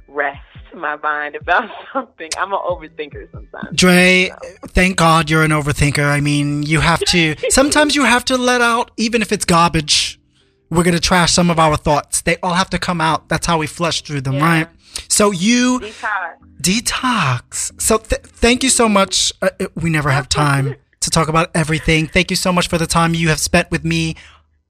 [0.07, 0.39] rest
[0.73, 2.29] my mind about something.
[2.37, 3.77] I'm an overthinker sometimes.
[3.77, 4.67] Dre, so.
[4.67, 6.05] thank God you're an overthinker.
[6.05, 10.19] I mean, you have to, sometimes you have to let out, even if it's garbage
[10.73, 12.21] we're going to trash some of our thoughts.
[12.21, 13.29] They all have to come out.
[13.29, 14.57] That's how we flush through them, yeah.
[14.57, 14.67] right?
[15.07, 16.37] So you detox.
[16.61, 17.81] Detox.
[17.81, 19.33] So th- thank you so much.
[19.41, 22.07] Uh, we never have time to talk about everything.
[22.07, 24.15] Thank you so much for the time you have spent with me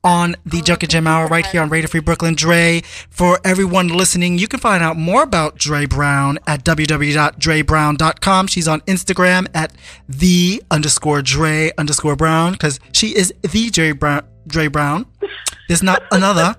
[0.03, 2.35] on the oh, Junk and Jam Hour right here on Radio Free Brooklyn.
[2.35, 8.47] Dre, for everyone listening, you can find out more about Dre Brown at www.drebrown.com.
[8.47, 9.73] She's on Instagram at
[10.09, 14.23] the underscore Dre underscore Brown because she is the Dre Brown.
[14.45, 15.05] Dre Brown.
[15.73, 16.55] There's not another.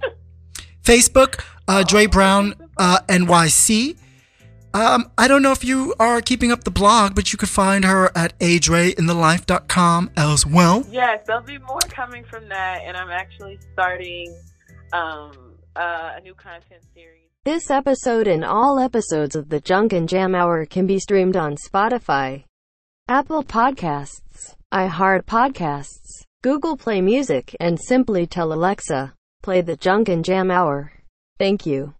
[0.82, 3.96] Facebook, uh, Dre Brown uh, NYC.
[4.74, 7.84] Um, I don't know if you are keeping up the blog, but you could find
[7.84, 10.84] her at adreinthelife.com as well.
[10.90, 14.36] Yes, there'll be more coming from that, and I'm actually starting
[14.92, 15.30] um,
[15.76, 17.28] uh, a new content series.
[17.44, 21.54] This episode and all episodes of the Junk and Jam Hour can be streamed on
[21.54, 22.42] Spotify,
[23.06, 30.22] Apple Podcasts, iHeart Podcasts, Google Play Music, and simply tell Alexa, play the Junk and
[30.22, 30.92] Jam Hour.
[31.38, 31.94] Thank you.